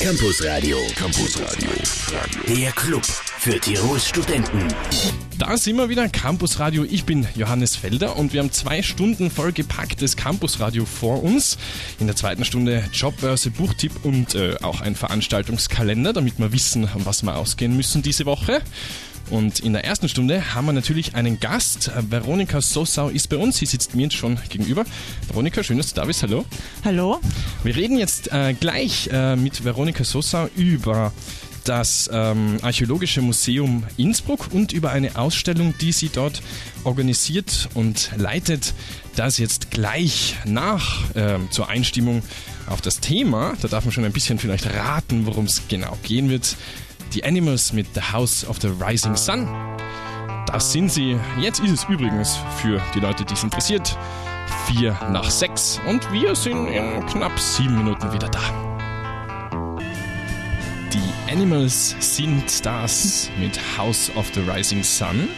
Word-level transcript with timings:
Campus 0.00 0.42
Radio. 0.46 0.78
Campus 0.96 1.38
Radio. 1.42 1.68
Der 2.48 2.72
Club 2.72 3.04
für 3.04 3.60
Tirols 3.60 4.08
Studenten. 4.08 4.66
Da 5.38 5.58
sind 5.58 5.76
wir 5.76 5.90
wieder, 5.90 6.08
Campus 6.08 6.58
Radio. 6.58 6.84
Ich 6.84 7.04
bin 7.04 7.28
Johannes 7.36 7.76
Felder 7.76 8.16
und 8.16 8.32
wir 8.32 8.40
haben 8.40 8.50
zwei 8.50 8.80
Stunden 8.80 9.30
vollgepacktes 9.30 10.16
Campus 10.16 10.58
Radio 10.58 10.86
vor 10.86 11.22
uns. 11.22 11.58
In 11.98 12.06
der 12.06 12.16
zweiten 12.16 12.46
Stunde 12.46 12.82
Jobbörse, 12.94 13.50
Buchtipp 13.50 13.92
und 14.02 14.34
äh, 14.34 14.56
auch 14.62 14.80
ein 14.80 14.96
Veranstaltungskalender, 14.96 16.14
damit 16.14 16.38
wir 16.38 16.50
wissen, 16.50 16.88
was 16.94 17.22
wir 17.22 17.36
ausgehen 17.36 17.76
müssen 17.76 18.00
diese 18.00 18.24
Woche. 18.24 18.62
Und 19.30 19.60
in 19.60 19.72
der 19.72 19.84
ersten 19.84 20.08
Stunde 20.08 20.54
haben 20.54 20.66
wir 20.66 20.72
natürlich 20.72 21.14
einen 21.14 21.38
Gast. 21.38 21.90
Veronika 22.10 22.60
Sossau 22.60 23.08
ist 23.08 23.28
bei 23.28 23.36
uns. 23.36 23.58
Sie 23.58 23.66
sitzt 23.66 23.94
mir 23.94 24.10
schon 24.10 24.38
gegenüber. 24.48 24.84
Veronika, 25.28 25.62
schön, 25.62 25.78
dass 25.78 25.94
du 25.94 26.00
da 26.00 26.04
bist. 26.04 26.22
Hallo. 26.22 26.44
Hallo. 26.84 27.20
Wir 27.62 27.76
reden 27.76 27.96
jetzt 27.96 28.32
äh, 28.32 28.54
gleich 28.54 29.08
äh, 29.12 29.36
mit 29.36 29.64
Veronika 29.64 30.02
Sossau 30.04 30.48
über 30.56 31.12
das 31.64 32.10
ähm, 32.12 32.58
Archäologische 32.62 33.20
Museum 33.22 33.84
Innsbruck 33.96 34.48
und 34.52 34.72
über 34.72 34.90
eine 34.90 35.16
Ausstellung, 35.16 35.74
die 35.80 35.92
sie 35.92 36.08
dort 36.08 36.42
organisiert 36.84 37.68
und 37.74 38.10
leitet. 38.16 38.74
Das 39.14 39.38
jetzt 39.38 39.70
gleich 39.70 40.36
nach 40.44 41.14
äh, 41.14 41.38
zur 41.50 41.68
Einstimmung 41.68 42.22
auf 42.66 42.80
das 42.80 43.00
Thema. 43.00 43.54
Da 43.60 43.68
darf 43.68 43.84
man 43.84 43.92
schon 43.92 44.04
ein 44.04 44.12
bisschen 44.12 44.38
vielleicht 44.38 44.66
raten, 44.66 45.26
worum 45.26 45.44
es 45.44 45.62
genau 45.68 45.96
gehen 46.02 46.30
wird. 46.30 46.56
Die 47.12 47.24
Animals 47.24 47.72
mit 47.72 47.88
The 47.94 48.00
House 48.12 48.46
of 48.46 48.58
the 48.60 48.68
Rising 48.68 49.16
Sun. 49.16 49.48
Das 50.46 50.70
sind 50.70 50.92
sie. 50.92 51.18
Jetzt 51.40 51.58
ist 51.58 51.72
es 51.72 51.84
übrigens 51.88 52.38
für 52.58 52.80
die 52.94 53.00
Leute, 53.00 53.24
die 53.24 53.34
es 53.34 53.42
interessiert. 53.42 53.98
Vier 54.68 54.96
nach 55.10 55.28
sechs 55.28 55.80
und 55.88 56.12
wir 56.12 56.36
sind 56.36 56.68
in 56.68 57.04
knapp 57.06 57.36
sieben 57.40 57.78
Minuten 57.78 58.12
wieder 58.12 58.28
da. 58.28 58.40
Die 60.92 61.32
Animals 61.32 61.96
sind 61.98 62.64
das 62.64 63.28
mit 63.40 63.58
House 63.76 64.12
of 64.14 64.30
the 64.32 64.42
Rising 64.42 64.84
Sun. 64.84 65.28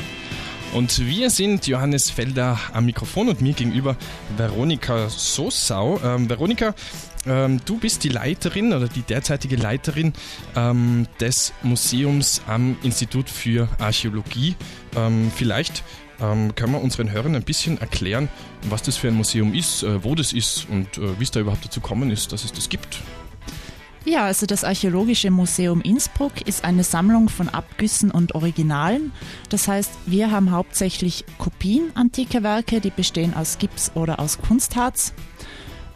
Und 0.75 1.07
wir 1.07 1.31
sind 1.31 1.67
Johannes 1.67 2.11
Felder 2.11 2.59
am 2.75 2.85
Mikrofon 2.85 3.29
und 3.29 3.41
mir 3.41 3.55
gegenüber 3.55 3.97
Veronika 4.37 5.09
Sossau. 5.09 6.01
Ähm, 6.03 6.29
Veronika, 6.29 6.75
ähm, 7.27 7.61
du 7.65 7.79
bist 7.79 8.05
die 8.05 8.09
Leiterin 8.09 8.73
oder 8.73 8.89
die 8.89 9.03
derzeitige 9.03 9.57
Leiterin 9.57 10.13
ähm, 10.57 11.07
des 11.21 11.53
Museums 11.63 12.43
am 12.47 12.77
Institut 12.83 13.29
für 13.29 13.69
Archäologie. 13.79 14.57
Ähm, 14.97 15.31
vielleicht 15.35 15.85
ähm, 16.21 16.55
können 16.55 16.73
wir 16.73 16.81
unseren 16.81 17.11
Hörern 17.11 17.35
ein 17.35 17.43
bisschen 17.43 17.81
erklären, 17.81 18.29
was 18.69 18.83
das 18.83 18.97
für 18.97 19.09
ein 19.09 19.15
Museum 19.15 19.55
ist, 19.55 19.83
äh, 19.83 20.03
wo 20.05 20.15
das 20.15 20.33
ist 20.33 20.69
und 20.69 20.99
äh, 20.99 21.19
wie 21.19 21.25
es 21.25 21.31
da 21.31 21.41
überhaupt 21.41 21.65
dazu 21.65 21.81
gekommen 21.81 22.11
ist, 22.11 22.33
dass 22.33 22.45
es 22.45 22.53
das 22.53 22.69
gibt. 22.69 23.01
Ja, 24.05 24.25
also 24.25 24.47
das 24.47 24.65
Archäologische 24.65 25.31
Museum 25.31 25.81
Innsbruck 25.81 26.47
ist 26.47 26.65
eine 26.65 26.83
Sammlung 26.83 27.29
von 27.29 27.49
Abgüssen 27.49 28.11
und 28.11 28.35
Originalen. 28.35 29.13
Das 29.49 29.69
heißt, 29.69 29.93
wir 30.07 30.33
haben 30.33 30.51
hauptsächlich 30.51 31.25
Kopien 31.39 31.93
antiker 31.95 32.43
Werke, 32.43 32.81
die 32.81 32.91
bestehen 32.91 33.33
aus 33.33 33.59
Gips 33.59 33.93
oder 33.95 34.19
aus 34.19 34.39
Kunstharz. 34.39 35.15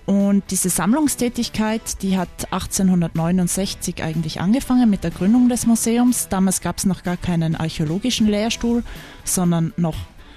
Und 0.07 0.45
diese 0.53 0.71
Sammlungstätigkeit, 0.71 2.01
die 2.03 2.17
hat 2.17 2.53
1869 2.53 4.05
eigentlich 4.05 4.41
angefangen 4.41 4.89
mit 4.89 5.03
der 5.03 5.11
Gründung 5.11 5.49
des 5.49 5.67
Museums. 5.67 6.29
Damals 6.29 6.61
gab 6.61 6.79
es 6.79 6.87
noch 6.87 7.03
gar 7.03 7.17
keinen 7.17 7.57
archäologischen 7.57 8.29
Lehrstuhl, 8.29 8.85
sondern 9.25 9.73
noch 9.77 9.97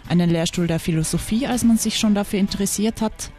einen 0.09 0.31
Lehrstuhl 0.31 0.65
der 0.65 0.79
Philosophie, 0.79 1.45
als 1.45 1.63
man 1.63 1.77
sich 1.77 1.99
schon 1.99 2.15
dafür 2.15 2.39
interessiert 2.39 3.01
hat. 3.01 3.31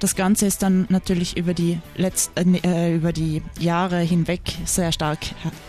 Das 0.00 0.14
Ganze 0.14 0.46
ist 0.46 0.62
dann 0.62 0.86
natürlich 0.90 1.36
über 1.36 1.54
die, 1.54 1.78
letzten, 1.96 2.56
äh, 2.56 2.94
über 2.94 3.12
die 3.12 3.42
Jahre 3.58 4.00
hinweg 4.00 4.40
sehr 4.64 4.92
stark 4.92 5.20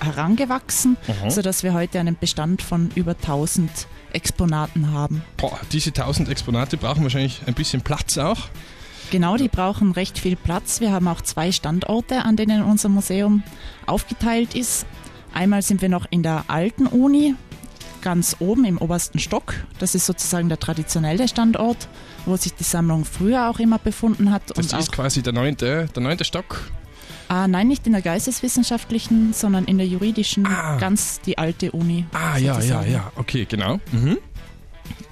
herangewachsen, 0.02 0.98
mhm. 1.08 1.30
sodass 1.30 1.64
wir 1.64 1.74
heute 1.74 2.00
einen 2.00 2.18
Bestand 2.18 2.62
von 2.62 2.90
über 2.96 3.12
1000 3.12 3.70
Exponaten 4.12 4.92
haben. 4.92 5.24
Boah, 5.38 5.58
diese 5.72 5.90
1000 5.90 6.28
Exponate 6.30 6.78
brauchen 6.78 7.04
wahrscheinlich 7.04 7.42
ein 7.46 7.54
bisschen 7.54 7.82
Platz 7.82 8.18
auch. 8.18 8.50
Genau, 9.10 9.38
die 9.38 9.48
brauchen 9.48 9.94
recht 9.94 10.20
viel 10.20 10.36
Platz. 10.36 10.82
Wir 10.82 10.92
haben 10.92 11.08
auch 11.08 11.22
zwei 11.22 11.52
Standorte, 11.52 12.26
an 12.26 12.36
denen 12.36 12.62
unser 12.64 12.90
Museum 12.90 13.44
aufgeteilt 13.86 14.54
ist. 14.54 14.86
Einmal 15.34 15.62
sind 15.62 15.82
wir 15.82 15.90
noch 15.90 16.06
in 16.10 16.24
der 16.24 16.46
alten 16.48 16.88
Uni, 16.88 17.36
ganz 18.02 18.36
oben 18.40 18.66
im 18.66 18.78
obersten 18.78 19.20
Stock. 19.20 19.54
Das 19.80 19.96
ist 19.96 20.06
sozusagen 20.06 20.50
der 20.50 20.60
traditionelle 20.60 21.28
Standort, 21.28 21.88
wo 22.26 22.36
sich 22.36 22.54
die 22.54 22.64
Sammlung 22.64 23.06
früher 23.06 23.50
auch 23.50 23.60
immer 23.60 23.80
befunden 23.80 24.32
hat. 24.32 24.44
Das 24.56 24.74
ist 24.74 24.92
quasi 24.92 25.22
der 25.22 25.34
neunte, 25.34 25.88
der 25.96 26.04
neunte 26.04 26.26
Stock? 26.26 26.70
Ah, 27.30 27.48
nein, 27.48 27.68
nicht 27.68 27.86
in 27.86 27.94
der 27.94 28.02
geisteswissenschaftlichen, 28.02 29.34
sondern 29.34 29.66
in 29.66 29.78
der 29.78 29.88
juridischen, 29.88 30.46
ah. 30.46 30.78
ganz 30.78 31.20
die 31.22 31.38
alte 31.38 31.72
Uni. 31.72 32.06
Ah, 32.14 32.38
ja, 32.38 32.60
ja, 32.62 32.84
ja, 32.84 33.12
okay, 33.16 33.46
genau. 33.46 33.80
Mhm. 33.92 34.18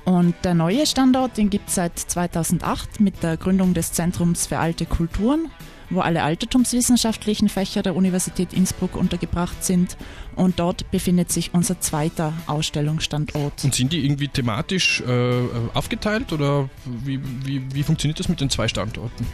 Und 0.06 0.36
der 0.44 0.54
neue 0.54 0.86
Standort, 0.86 1.36
den 1.38 1.50
gibt 1.50 1.70
es 1.70 1.76
seit 1.76 1.98
2008 1.98 3.00
mit 3.00 3.24
der 3.24 3.38
Gründung 3.38 3.74
des 3.74 3.92
Zentrums 3.92 4.46
für 4.46 4.60
alte 4.60 4.86
Kulturen, 4.86 5.50
wo 5.90 6.00
alle 6.02 6.22
altertumswissenschaftlichen 6.22 7.50
Fächer 7.50 7.82
der 7.82 7.96
Universität 7.96 8.54
Innsbruck 8.54 8.96
untergebracht 8.96 9.64
sind. 9.64 9.98
Und 10.36 10.60
dort 10.60 10.92
befindet 10.92 11.32
sich 11.32 11.56
unser 11.56 11.82
zweiter 11.82 12.34
Ausstellungsstandort. 12.46 13.64
Und 13.64 13.74
sind 13.74 13.94
die 13.94 14.06
irgendwie 14.06 14.28
thematisch 14.28 15.02
äh, 15.02 15.48
aufgeteilt 15.74 16.32
oder 16.32 16.70
wie, 16.86 17.20
wie, 17.44 17.74
wie 17.74 17.84
funktioniert 17.84 18.20
das 18.20 18.30
mit 18.30 18.40
den 18.42 18.52
zwei 18.52 18.68
Standorten? 18.68 19.26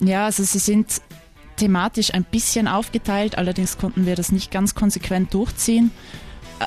Ja, 0.00 0.26
also 0.26 0.42
sie 0.42 0.58
sind 0.58 1.00
thematisch 1.56 2.12
ein 2.12 2.24
bisschen 2.24 2.68
aufgeteilt, 2.68 3.38
allerdings 3.38 3.78
konnten 3.78 4.04
wir 4.04 4.14
das 4.14 4.30
nicht 4.30 4.50
ganz 4.50 4.74
konsequent 4.74 5.32
durchziehen. 5.32 5.90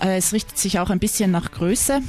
Äh, 0.01 0.17
es 0.17 0.33
richtet 0.33 0.57
sich 0.57 0.79
auch 0.79 0.89
ein 0.89 0.97
bisschen 0.97 1.29
nach 1.29 1.51
Größe 1.51 2.01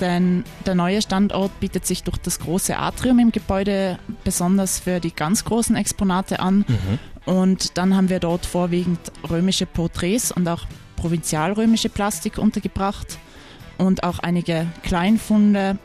denn 0.00 0.44
der 0.66 0.74
neue 0.74 1.02
Standort 1.02 1.58
bietet 1.60 1.86
sich 1.86 2.02
durch 2.02 2.18
das 2.18 2.38
große 2.40 2.76
Atrium 2.76 3.18
im 3.18 3.32
Gebäude 3.32 3.98
besonders 4.24 4.78
für 4.78 5.00
die 5.00 5.12
ganz 5.12 5.44
großen 5.44 5.76
Exponate 5.76 6.40
an. 6.40 6.64
Mhm. 6.68 6.98
Und 7.26 7.76
dann 7.76 7.94
haben 7.94 8.08
wir 8.08 8.20
dort 8.20 8.46
vorwiegend 8.46 9.00
römische 9.28 9.66
Porträts 9.66 10.32
und 10.32 10.48
auch 10.48 10.66
provinzialrömische 10.96 11.88
Plastik 11.88 12.38
untergebracht 12.38 13.18
und 13.76 14.02
auch 14.02 14.18
einige 14.18 14.66
Kleinfunde, 14.82 15.78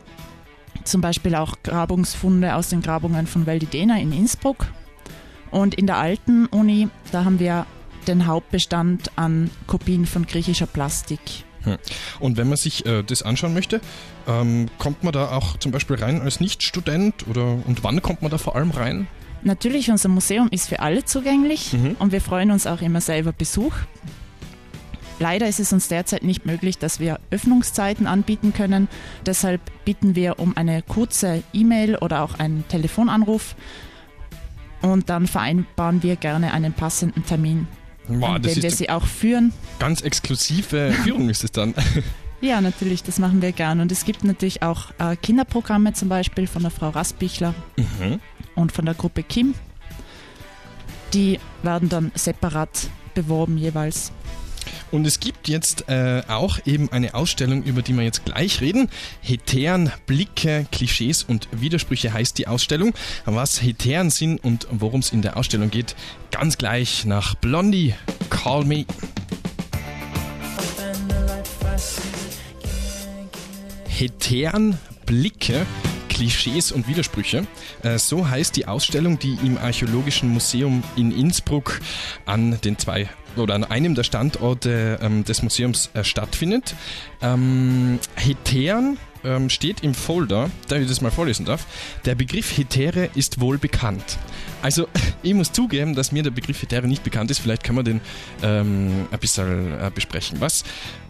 zum 0.83 1.01
Beispiel 1.01 1.35
auch 1.35 1.55
Grabungsfunde 1.63 2.55
aus 2.55 2.69
den 2.69 2.81
Grabungen 2.81 3.27
von 3.27 3.45
Veldidena 3.45 3.99
in 3.99 4.11
Innsbruck. 4.11 4.67
Und 5.51 5.75
in 5.75 5.85
der 5.85 5.97
alten 5.97 6.47
Uni, 6.47 6.89
da 7.11 7.25
haben 7.25 7.39
wir 7.39 7.67
den 8.07 8.25
Hauptbestand 8.25 9.11
an 9.15 9.51
Kopien 9.67 10.05
von 10.05 10.25
griechischer 10.25 10.65
Plastik. 10.65 11.45
Hm. 11.63 11.77
Und 12.19 12.37
wenn 12.37 12.47
man 12.47 12.57
sich 12.57 12.85
äh, 12.85 13.03
das 13.03 13.21
anschauen 13.21 13.53
möchte, 13.53 13.81
ähm, 14.27 14.67
kommt 14.77 15.03
man 15.03 15.13
da 15.13 15.31
auch 15.31 15.57
zum 15.57 15.71
Beispiel 15.71 15.97
rein 15.97 16.21
als 16.21 16.39
Nichtstudent 16.39 17.27
oder 17.27 17.57
und 17.65 17.83
wann 17.83 18.01
kommt 18.01 18.21
man 18.21 18.31
da 18.31 18.37
vor 18.37 18.55
allem 18.55 18.71
rein? 18.71 19.07
Natürlich, 19.43 19.91
unser 19.91 20.09
Museum 20.09 20.47
ist 20.51 20.69
für 20.69 20.79
alle 20.79 21.03
zugänglich 21.03 21.73
mhm. 21.73 21.97
und 21.99 22.11
wir 22.11 22.21
freuen 22.21 22.51
uns 22.51 22.65
auch 22.65 22.81
immer 22.81 23.01
selber 23.01 23.33
Besuch. 23.33 23.73
Leider 25.19 25.47
ist 25.47 25.59
es 25.59 25.71
uns 25.71 25.87
derzeit 25.87 26.23
nicht 26.23 26.45
möglich, 26.45 26.77
dass 26.77 26.99
wir 26.99 27.19
Öffnungszeiten 27.29 28.07
anbieten 28.07 28.53
können. 28.53 28.87
Deshalb 29.25 29.61
bitten 29.85 30.15
wir 30.15 30.39
um 30.39 30.57
eine 30.57 30.81
kurze 30.81 31.43
E-Mail 31.53 31.97
oder 31.97 32.23
auch 32.23 32.39
einen 32.39 32.67
Telefonanruf 32.67 33.55
und 34.81 35.09
dann 35.09 35.27
vereinbaren 35.27 36.03
wir 36.03 36.15
gerne 36.15 36.53
einen 36.53 36.73
passenden 36.73 37.25
Termin 37.25 37.67
Wow, 38.07 38.39
das 38.39 38.61
wir 38.61 38.71
sie 38.71 38.89
auch 38.89 39.05
führen. 39.05 39.53
Ganz 39.79 40.01
exklusive 40.01 40.91
Führung 41.03 41.29
ist 41.29 41.43
es 41.43 41.51
dann. 41.51 41.73
Ja, 42.41 42.59
natürlich, 42.59 43.03
das 43.03 43.19
machen 43.19 43.41
wir 43.41 43.53
gern. 43.53 43.79
Und 43.79 43.91
es 43.91 44.03
gibt 44.03 44.23
natürlich 44.23 44.61
auch 44.61 44.91
äh, 44.99 45.15
Kinderprogramme 45.15 45.93
zum 45.93 46.09
Beispiel 46.09 46.45
von 46.47 46.61
der 46.61 46.71
Frau 46.71 46.89
Rasbichler 46.89 47.55
mhm. 47.77 48.19
und 48.55 48.71
von 48.71 48.85
der 48.85 48.93
Gruppe 48.95 49.23
Kim. 49.23 49.53
Die 51.13 51.39
werden 51.61 51.89
dann 51.89 52.11
separat 52.15 52.89
beworben 53.13 53.57
jeweils. 53.57 54.11
Und 54.91 55.05
es 55.05 55.19
gibt 55.19 55.47
jetzt 55.47 55.89
äh, 55.89 56.23
auch 56.27 56.59
eben 56.65 56.91
eine 56.91 57.13
Ausstellung, 57.13 57.63
über 57.63 57.81
die 57.81 57.93
wir 57.93 58.03
jetzt 58.03 58.25
gleich 58.25 58.61
reden. 58.61 58.89
Hetären, 59.21 59.91
Blicke, 60.05 60.65
Klischees 60.71 61.23
und 61.23 61.47
Widersprüche 61.51 62.13
heißt 62.13 62.37
die 62.37 62.47
Ausstellung. 62.47 62.93
Was 63.25 63.61
Hetären 63.61 64.09
sind 64.09 64.43
und 64.43 64.67
worum 64.71 64.99
es 64.99 65.11
in 65.11 65.21
der 65.21 65.37
Ausstellung 65.37 65.69
geht, 65.69 65.95
ganz 66.31 66.57
gleich 66.57 67.05
nach 67.05 67.35
Blondie. 67.35 67.93
Call 68.29 68.65
me. 68.65 68.85
Hetären, 73.87 74.77
Blicke, 75.05 75.65
Klischees 76.09 76.71
und 76.71 76.87
Widersprüche. 76.87 77.47
Äh, 77.83 77.97
so 77.97 78.27
heißt 78.27 78.55
die 78.55 78.67
Ausstellung, 78.67 79.19
die 79.19 79.37
im 79.43 79.57
Archäologischen 79.57 80.29
Museum 80.29 80.83
in 80.95 81.11
Innsbruck 81.11 81.79
an 82.25 82.59
den 82.61 82.77
zwei 82.77 83.09
oder 83.37 83.55
an 83.55 83.63
einem 83.63 83.95
der 83.95 84.03
Standorte 84.03 84.99
ähm, 85.01 85.23
des 85.23 85.41
Museums 85.43 85.89
äh, 85.93 86.03
stattfindet. 86.03 86.75
Ähm, 87.21 87.99
Hetären 88.15 88.97
ähm, 89.23 89.49
steht 89.49 89.81
im 89.81 89.93
Folder, 89.93 90.49
da 90.67 90.77
ich 90.77 90.87
das 90.87 91.01
mal 91.01 91.11
vorlesen 91.11 91.45
darf, 91.45 91.65
der 92.05 92.15
Begriff 92.15 92.57
Hetäre 92.57 93.09
ist 93.15 93.39
wohl 93.39 93.57
bekannt. 93.57 94.17
Also 94.61 94.87
ich 95.23 95.33
muss 95.33 95.51
zugeben, 95.51 95.95
dass 95.95 96.11
mir 96.11 96.23
der 96.23 96.31
Begriff 96.31 96.61
Hetäre 96.61 96.87
nicht 96.87 97.03
bekannt 97.03 97.31
ist. 97.31 97.39
Vielleicht 97.39 97.63
können 97.63 97.77
wir 97.77 97.83
den 97.83 98.01
ähm, 98.41 99.07
ein 99.11 99.19
bisschen 99.19 99.79
äh, 99.79 99.91
besprechen. 99.93 100.41
Was, 100.41 100.63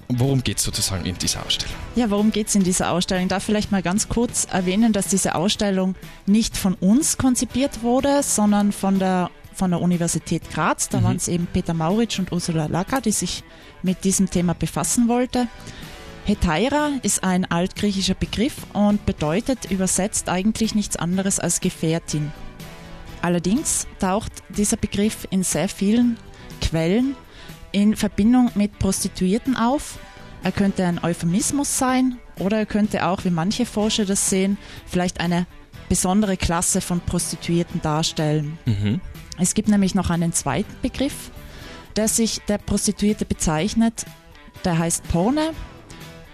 worum 0.08 0.44
geht 0.44 0.58
es 0.58 0.64
sozusagen 0.64 1.06
in 1.06 1.18
dieser 1.18 1.46
Ausstellung? 1.46 1.76
Ja, 1.96 2.10
worum 2.10 2.32
geht 2.32 2.48
es 2.48 2.56
in 2.56 2.64
dieser 2.64 2.92
Ausstellung? 2.92 3.24
Ich 3.24 3.30
darf 3.30 3.44
vielleicht 3.44 3.72
mal 3.72 3.82
ganz 3.82 4.10
kurz 4.10 4.46
erwähnen, 4.46 4.94
dass 4.94 5.08
diese 5.08 5.36
Ausstellung 5.36 5.96
nicht 6.26 6.58
von 6.58 6.76
uns 6.76 7.18
konzipiert 7.18 7.82
wurde, 7.84 8.22
sondern 8.24 8.72
von 8.72 9.00
der 9.00 9.30
von 9.54 9.72
der 9.72 9.82
Universität 9.82 10.50
Graz. 10.52 10.90
Da 10.90 11.00
mhm. 11.00 11.04
waren 11.04 11.18
es 11.18 11.28
eben 11.28 11.48
Peter 11.52 11.74
Mauritsch 11.74 12.20
und 12.20 12.32
Ursula 12.32 12.68
Lacker, 12.68 13.02
die 13.02 13.12
sich 13.12 13.44
mit 13.82 14.04
diesem 14.04 14.30
Thema 14.30 14.54
befassen 14.54 15.08
wollte. 15.08 15.48
Hetaira 16.26 16.92
ist 17.02 17.24
ein 17.24 17.50
altgriechischer 17.52 18.14
Begriff 18.14 18.56
und 18.72 19.06
bedeutet 19.06 19.70
übersetzt 19.70 20.30
eigentlich 20.30 20.74
nichts 20.74 20.96
anderes 20.96 21.40
als 21.40 21.60
Gefährtin. 21.60 22.32
Allerdings 23.22 23.88
taucht 24.00 24.32
dieser 24.50 24.78
Begriff 24.78 25.28
in 25.30 25.44
sehr 25.44 25.68
vielen 25.68 26.18
Quellen 26.62 27.16
in 27.74 27.96
Verbindung 27.96 28.52
mit 28.56 28.80
Prostituierten 28.80 29.58
auf. 29.58 29.98
Er 30.44 30.52
könnte 30.52 30.86
ein 30.86 31.04
Euphemismus 31.04 31.78
sein 31.78 32.20
oder 32.40 32.58
er 32.58 32.66
könnte 32.66 33.06
auch, 33.06 33.26
wie 33.26 33.30
manche 33.30 33.66
Forscher 33.66 34.06
das 34.06 34.30
sehen, 34.30 34.58
vielleicht 34.86 35.20
eine 35.20 35.46
besondere 35.90 36.38
Klasse 36.38 36.82
von 36.82 37.00
Prostituierten 37.02 37.82
darstellen. 37.82 38.58
Mhm. 38.66 39.02
Es 39.40 39.54
gibt 39.54 39.70
nämlich 39.70 39.96
noch 39.96 40.10
einen 40.10 40.34
zweiten 40.34 40.76
Begriff, 40.82 41.32
der 41.96 42.08
sich 42.08 42.42
der 42.48 42.58
Prostituierte 42.58 43.26
bezeichnet, 43.26 44.06
der 44.64 44.78
heißt 44.78 45.08
Porne. 45.10 45.52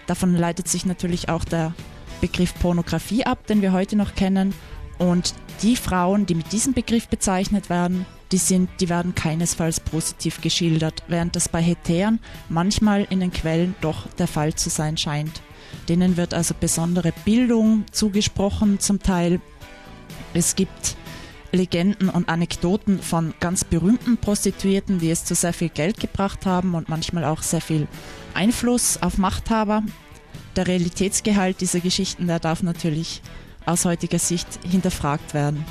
Davon 0.06 0.34
leitet 0.34 0.68
sich 0.68 0.86
natürlich 0.86 1.28
auch 1.28 1.44
der 1.44 1.74
Begriff 2.20 2.54
Pornografie 2.58 3.24
ab, 3.24 3.46
den 3.46 3.62
wir 3.62 3.72
heute 3.72 3.96
noch 3.96 4.14
kennen. 4.14 4.54
Und 4.98 5.34
die 5.62 5.76
Frauen, 5.76 6.26
die 6.26 6.34
mit 6.34 6.52
diesem 6.52 6.74
Begriff 6.74 7.08
bezeichnet 7.08 7.70
werden, 7.70 8.04
die, 8.32 8.38
sind, 8.38 8.70
die 8.80 8.88
werden 8.88 9.14
keinesfalls 9.14 9.80
positiv 9.80 10.40
geschildert, 10.40 11.02
während 11.08 11.36
das 11.36 11.48
bei 11.48 11.62
Hetären 11.62 12.20
manchmal 12.48 13.06
in 13.10 13.20
den 13.20 13.32
Quellen 13.32 13.74
doch 13.80 14.06
der 14.18 14.28
Fall 14.28 14.54
zu 14.54 14.70
sein 14.70 14.96
scheint. 14.96 15.42
Denen 15.88 16.16
wird 16.16 16.34
also 16.34 16.54
besondere 16.58 17.12
Bildung 17.24 17.84
zugesprochen 17.92 18.80
zum 18.80 19.00
Teil. 19.00 19.40
Es 20.34 20.54
gibt 20.56 20.96
Legenden 21.52 22.08
und 22.08 22.28
Anekdoten 22.28 23.00
von 23.00 23.34
ganz 23.40 23.64
berühmten 23.64 24.18
Prostituierten, 24.18 25.00
die 25.00 25.10
es 25.10 25.24
zu 25.24 25.34
sehr 25.34 25.52
viel 25.52 25.68
Geld 25.68 25.98
gebracht 25.98 26.46
haben 26.46 26.74
und 26.74 26.88
manchmal 26.88 27.24
auch 27.24 27.42
sehr 27.42 27.60
viel 27.60 27.88
Einfluss 28.34 29.02
auf 29.02 29.18
Machthaber. 29.18 29.82
Der 30.56 30.66
Realitätsgehalt 30.66 31.60
dieser 31.60 31.80
Geschichten, 31.80 32.26
der 32.26 32.38
darf 32.38 32.62
natürlich 32.62 33.22
aus 33.66 33.84
heutiger 33.84 34.18
Sicht 34.18 34.46
hinterfragt 34.68 35.34
werden. 35.34 35.64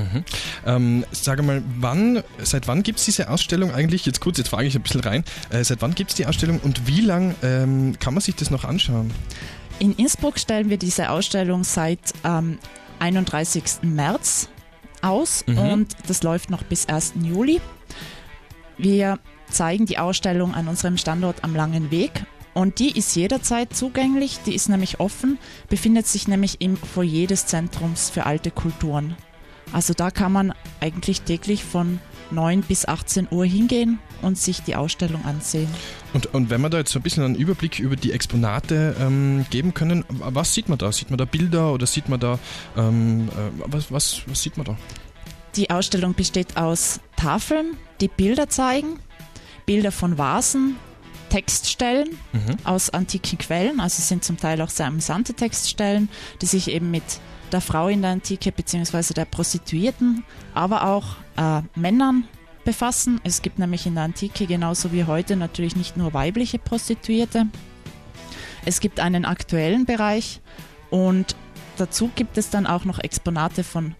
Mhm. 0.00 0.24
Ähm, 0.66 1.04
sage 1.12 1.42
mal, 1.42 1.62
wann, 1.78 2.22
seit 2.42 2.68
wann 2.68 2.82
gibt 2.82 2.98
es 2.98 3.04
diese 3.04 3.30
Ausstellung 3.30 3.72
eigentlich? 3.72 4.06
Jetzt 4.06 4.20
kurz, 4.20 4.38
jetzt 4.38 4.48
frage 4.48 4.66
ich 4.66 4.74
ein 4.74 4.82
bisschen 4.82 5.00
rein. 5.00 5.24
Äh, 5.50 5.64
seit 5.64 5.82
wann 5.82 5.94
gibt 5.94 6.10
es 6.10 6.16
die 6.16 6.26
Ausstellung 6.26 6.60
und 6.60 6.86
wie 6.86 7.00
lang 7.00 7.34
ähm, 7.42 7.98
kann 7.98 8.14
man 8.14 8.20
sich 8.20 8.34
das 8.36 8.50
noch 8.50 8.64
anschauen? 8.64 9.10
In 9.78 9.94
Innsbruck 9.94 10.38
stellen 10.38 10.68
wir 10.68 10.76
diese 10.76 11.10
Ausstellung 11.10 11.64
seit 11.64 12.00
ähm, 12.24 12.58
31. 12.98 13.64
März 13.82 14.48
aus 15.02 15.44
mhm. 15.46 15.58
und 15.58 15.96
das 16.06 16.22
läuft 16.22 16.50
noch 16.50 16.62
bis 16.62 16.86
1. 16.86 17.14
Juli. 17.22 17.60
Wir 18.76 19.18
zeigen 19.50 19.86
die 19.86 19.98
Ausstellung 19.98 20.54
an 20.54 20.68
unserem 20.68 20.96
Standort 20.96 21.44
am 21.44 21.54
Langen 21.54 21.90
Weg 21.90 22.24
und 22.52 22.78
die 22.78 22.96
ist 22.96 23.14
jederzeit 23.16 23.74
zugänglich, 23.74 24.40
die 24.44 24.54
ist 24.54 24.68
nämlich 24.68 25.00
offen, 25.00 25.38
befindet 25.68 26.06
sich 26.06 26.28
nämlich 26.28 26.60
im 26.60 26.76
Foyer 26.76 27.26
des 27.26 27.46
Zentrums 27.46 28.10
für 28.10 28.26
alte 28.26 28.50
Kulturen. 28.50 29.16
Also 29.72 29.94
da 29.94 30.10
kann 30.10 30.32
man 30.32 30.52
eigentlich 30.80 31.22
täglich 31.22 31.64
von 31.64 32.00
9 32.30 32.62
bis 32.62 32.86
18 32.86 33.28
Uhr 33.30 33.44
hingehen 33.44 33.98
und 34.22 34.38
sich 34.38 34.62
die 34.62 34.76
Ausstellung 34.76 35.24
ansehen. 35.24 35.68
Und, 36.12 36.32
und 36.34 36.50
wenn 36.50 36.60
wir 36.60 36.70
da 36.70 36.78
jetzt 36.78 36.92
so 36.92 36.98
ein 36.98 37.02
bisschen 37.02 37.24
einen 37.24 37.34
Überblick 37.34 37.78
über 37.78 37.96
die 37.96 38.12
Exponate 38.12 38.96
ähm, 39.00 39.46
geben 39.50 39.74
können, 39.74 40.04
was 40.08 40.54
sieht 40.54 40.68
man 40.68 40.78
da? 40.78 40.92
Sieht 40.92 41.10
man 41.10 41.18
da 41.18 41.24
Bilder 41.24 41.72
oder 41.72 41.86
sieht 41.86 42.08
man 42.08 42.20
da, 42.20 42.38
ähm, 42.76 43.28
äh, 43.28 43.62
was, 43.66 43.90
was, 43.90 44.22
was 44.26 44.42
sieht 44.42 44.56
man 44.56 44.66
da? 44.66 44.76
Die 45.56 45.70
Ausstellung 45.70 46.14
besteht 46.14 46.56
aus 46.56 47.00
Tafeln, 47.16 47.76
die 48.00 48.08
Bilder 48.08 48.48
zeigen, 48.48 49.00
Bilder 49.66 49.92
von 49.92 50.16
Vasen, 50.18 50.76
Textstellen 51.28 52.10
mhm. 52.32 52.56
aus 52.64 52.90
antiken 52.90 53.38
Quellen, 53.38 53.80
also 53.80 54.02
sind 54.02 54.24
zum 54.24 54.36
Teil 54.36 54.60
auch 54.62 54.70
sehr 54.70 54.86
amüsante 54.86 55.34
Textstellen, 55.34 56.08
die 56.42 56.46
sich 56.46 56.68
eben 56.68 56.90
mit 56.90 57.02
der 57.52 57.60
Frau 57.60 57.88
in 57.88 58.02
der 58.02 58.12
Antike 58.12 58.52
bzw. 58.52 59.14
der 59.14 59.24
Prostituierten, 59.24 60.24
aber 60.54 60.86
auch 60.86 61.16
äh, 61.36 61.62
Männern 61.74 62.24
befassen. 62.64 63.20
Es 63.24 63.42
gibt 63.42 63.58
nämlich 63.58 63.86
in 63.86 63.94
der 63.94 64.04
Antike 64.04 64.46
genauso 64.46 64.92
wie 64.92 65.04
heute 65.04 65.36
natürlich 65.36 65.76
nicht 65.76 65.96
nur 65.96 66.14
weibliche 66.14 66.58
Prostituierte. 66.58 67.46
Es 68.64 68.80
gibt 68.80 69.00
einen 69.00 69.24
aktuellen 69.24 69.86
Bereich 69.86 70.40
und 70.90 71.34
dazu 71.76 72.10
gibt 72.14 72.36
es 72.36 72.50
dann 72.50 72.66
auch 72.66 72.84
noch 72.84 72.98
Exponate 72.98 73.64
von 73.64 73.94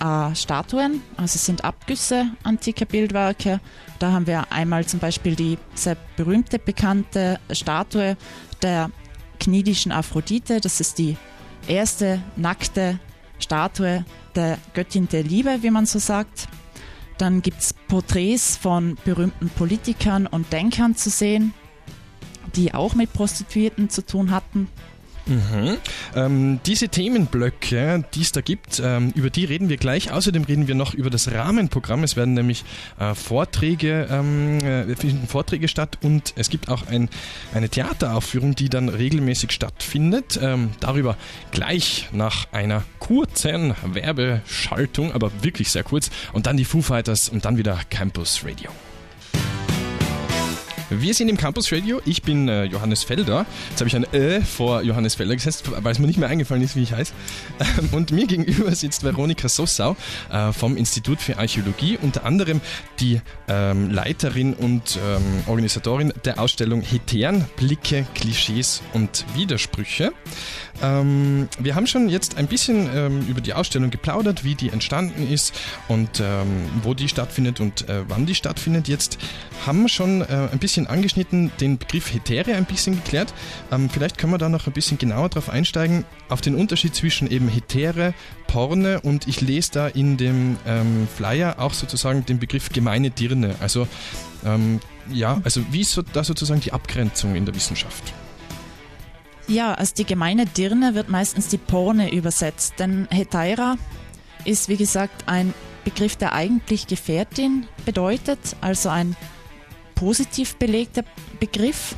äh, 0.00 0.34
Statuen, 0.34 1.02
also 1.16 1.36
es 1.36 1.46
sind 1.46 1.64
Abgüsse 1.64 2.26
antiker 2.44 2.84
Bildwerke. 2.84 3.60
Da 3.98 4.12
haben 4.12 4.26
wir 4.26 4.52
einmal 4.52 4.86
zum 4.86 5.00
Beispiel 5.00 5.34
die 5.34 5.58
sehr 5.74 5.96
berühmte, 6.16 6.58
bekannte 6.58 7.40
Statue 7.50 8.16
der 8.62 8.90
knidischen 9.40 9.92
Aphrodite. 9.92 10.60
Das 10.60 10.80
ist 10.80 10.98
die 10.98 11.16
erste 11.68 12.20
nackte 12.36 12.98
Statue 13.38 14.04
der 14.34 14.58
Göttin 14.74 15.08
der 15.08 15.22
Liebe, 15.22 15.58
wie 15.62 15.70
man 15.70 15.86
so 15.86 15.98
sagt. 15.98 16.48
Dann 17.18 17.42
gibt 17.42 17.60
es 17.60 17.72
Porträts 17.72 18.56
von 18.56 18.98
berühmten 19.04 19.48
Politikern 19.48 20.26
und 20.26 20.52
Denkern 20.52 20.96
zu 20.96 21.10
sehen, 21.10 21.54
die 22.54 22.74
auch 22.74 22.94
mit 22.94 23.12
Prostituierten 23.12 23.88
zu 23.88 24.04
tun 24.04 24.30
hatten. 24.30 24.68
Mhm. 25.26 25.78
Ähm, 26.14 26.60
diese 26.66 26.88
Themenblöcke, 26.88 28.04
die 28.14 28.22
es 28.22 28.32
da 28.32 28.40
gibt, 28.40 28.80
ähm, 28.82 29.12
über 29.14 29.30
die 29.30 29.44
reden 29.44 29.68
wir 29.68 29.76
gleich. 29.76 30.12
Außerdem 30.12 30.44
reden 30.44 30.68
wir 30.68 30.74
noch 30.74 30.94
über 30.94 31.10
das 31.10 31.30
Rahmenprogramm. 31.30 32.04
Es 32.04 32.16
werden 32.16 32.34
nämlich 32.34 32.64
äh, 32.98 33.14
Vorträge, 33.14 34.06
ähm, 34.10 34.58
äh, 34.58 34.94
finden 34.94 35.26
Vorträge 35.26 35.68
statt 35.68 35.98
und 36.02 36.32
es 36.36 36.48
gibt 36.48 36.68
auch 36.68 36.86
ein, 36.86 37.08
eine 37.54 37.68
Theateraufführung, 37.68 38.54
die 38.54 38.68
dann 38.68 38.88
regelmäßig 38.88 39.52
stattfindet. 39.52 40.38
Ähm, 40.40 40.70
darüber 40.80 41.16
gleich 41.50 42.08
nach 42.12 42.46
einer 42.52 42.84
kurzen 43.00 43.74
Werbeschaltung, 43.84 45.12
aber 45.12 45.30
wirklich 45.42 45.70
sehr 45.70 45.82
kurz. 45.82 46.10
Und 46.32 46.46
dann 46.46 46.56
die 46.56 46.64
Foo 46.64 46.82
Fighters 46.82 47.28
und 47.28 47.44
dann 47.44 47.56
wieder 47.56 47.80
Campus 47.90 48.44
Radio. 48.44 48.70
Wir 50.88 51.14
sind 51.14 51.28
im 51.28 51.36
Campus 51.36 51.72
Radio. 51.72 52.00
Ich 52.04 52.22
bin 52.22 52.48
äh, 52.48 52.62
Johannes 52.62 53.02
Felder. 53.02 53.44
Jetzt 53.70 53.80
habe 53.80 53.88
ich 53.88 53.96
ein 53.96 54.06
Ö 54.12 54.40
vor 54.40 54.82
Johannes 54.82 55.16
Felder 55.16 55.34
gesetzt, 55.34 55.64
weil 55.68 55.90
es 55.90 55.98
mir 55.98 56.06
nicht 56.06 56.18
mehr 56.18 56.28
eingefallen 56.28 56.62
ist, 56.62 56.76
wie 56.76 56.84
ich 56.84 56.92
heiße. 56.92 57.12
Ähm, 57.58 57.88
und 57.90 58.12
mir 58.12 58.26
gegenüber 58.26 58.72
sitzt 58.72 59.02
Veronika 59.02 59.48
Sossau 59.48 59.96
äh, 60.30 60.52
vom 60.52 60.76
Institut 60.76 61.20
für 61.20 61.38
Archäologie, 61.38 61.98
unter 62.00 62.24
anderem 62.24 62.60
die 63.00 63.20
ähm, 63.48 63.90
Leiterin 63.90 64.54
und 64.54 64.98
ähm, 65.04 65.22
Organisatorin 65.46 66.12
der 66.24 66.38
Ausstellung 66.38 66.82
Hetären, 66.82 67.46
Blicke, 67.56 68.06
Klischees 68.14 68.82
und 68.92 69.24
Widersprüche. 69.34 70.12
Ähm, 70.82 71.48
wir 71.58 71.74
haben 71.74 71.86
schon 71.86 72.08
jetzt 72.08 72.36
ein 72.36 72.46
bisschen 72.46 72.88
ähm, 72.94 73.26
über 73.28 73.40
die 73.40 73.54
Ausstellung 73.54 73.90
geplaudert, 73.90 74.44
wie 74.44 74.54
die 74.54 74.70
entstanden 74.70 75.26
ist 75.28 75.54
und 75.88 76.20
ähm, 76.20 76.46
wo 76.82 76.94
die 76.94 77.08
stattfindet 77.08 77.60
und 77.60 77.88
äh, 77.88 78.02
wann 78.08 78.26
die 78.26 78.34
stattfindet. 78.34 78.88
Jetzt 78.88 79.18
haben 79.64 79.82
wir 79.82 79.88
schon 79.88 80.22
äh, 80.22 80.48
ein 80.52 80.58
bisschen 80.58 80.86
angeschnitten, 80.86 81.50
den 81.60 81.78
Begriff 81.78 82.12
Hetäre 82.12 82.54
ein 82.54 82.64
bisschen 82.64 82.96
geklärt. 82.96 83.32
Ähm, 83.70 83.88
vielleicht 83.90 84.18
können 84.18 84.32
wir 84.32 84.38
da 84.38 84.48
noch 84.48 84.66
ein 84.66 84.72
bisschen 84.72 84.98
genauer 84.98 85.28
drauf 85.28 85.48
einsteigen, 85.48 86.04
auf 86.28 86.40
den 86.40 86.54
Unterschied 86.54 86.94
zwischen 86.94 87.30
eben 87.30 87.48
Hetäre, 87.48 88.14
Porne 88.46 89.00
und 89.00 89.28
ich 89.28 89.40
lese 89.40 89.72
da 89.72 89.88
in 89.88 90.16
dem 90.16 90.56
ähm, 90.66 91.08
Flyer 91.14 91.56
auch 91.58 91.72
sozusagen 91.72 92.24
den 92.26 92.38
Begriff 92.38 92.68
gemeine 92.70 93.10
Dirne. 93.10 93.56
Also 93.60 93.88
ähm, 94.44 94.80
ja, 95.10 95.40
also 95.44 95.62
wie 95.70 95.80
ist 95.80 95.92
so, 95.92 96.02
da 96.02 96.24
sozusagen 96.24 96.60
die 96.60 96.72
Abgrenzung 96.72 97.34
in 97.34 97.44
der 97.44 97.54
Wissenschaft? 97.54 98.12
Ja, 99.48 99.74
als 99.74 99.94
die 99.94 100.04
gemeine 100.04 100.44
Dirne 100.44 100.94
wird 100.94 101.08
meistens 101.08 101.48
die 101.48 101.58
Porne 101.58 102.12
übersetzt, 102.12 102.74
denn 102.78 103.06
Hetaira 103.10 103.76
ist 104.44 104.68
wie 104.68 104.76
gesagt 104.76 105.24
ein 105.26 105.54
Begriff, 105.84 106.16
der 106.16 106.32
eigentlich 106.32 106.88
Gefährtin 106.88 107.66
bedeutet, 107.84 108.40
also 108.60 108.88
ein 108.88 109.14
positiv 109.94 110.56
belegter 110.56 111.04
Begriff. 111.38 111.94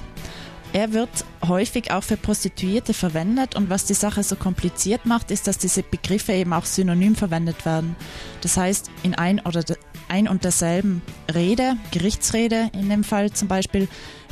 Er 0.75 0.93
wird 0.93 1.09
häufig 1.47 1.91
auch 1.91 2.03
für 2.03 2.19
Prostituierte 2.19 2.93
verwendet 2.93 3.57
und 3.57 3.71
was 3.71 3.87
die 3.87 3.95
Sache 3.95 4.23
so 4.23 4.37
kompliziert 4.37 5.07
macht, 5.07 5.31
ist, 5.31 5.47
dass 5.47 5.57
diese 5.57 5.83
Begriffe 5.83 6.35
eben 6.35 6.53
auch 6.53 6.67
synonym 6.67 7.17
verwendet 7.17 7.65
werden. 7.65 7.97
Das 8.43 8.59
heißt, 8.59 8.91
in 9.03 9.15
ein 9.15 9.41
oder 9.41 9.65
ein 10.11 10.29
und 10.29 10.45
derselben 10.45 11.03
Rede, 11.33 11.77
Gerichtsrede 11.91 12.71
in 12.73 12.89
dem 12.89 13.05
Fall 13.05 13.33
zum 13.33 13.49
Beispiel, 13.49 13.89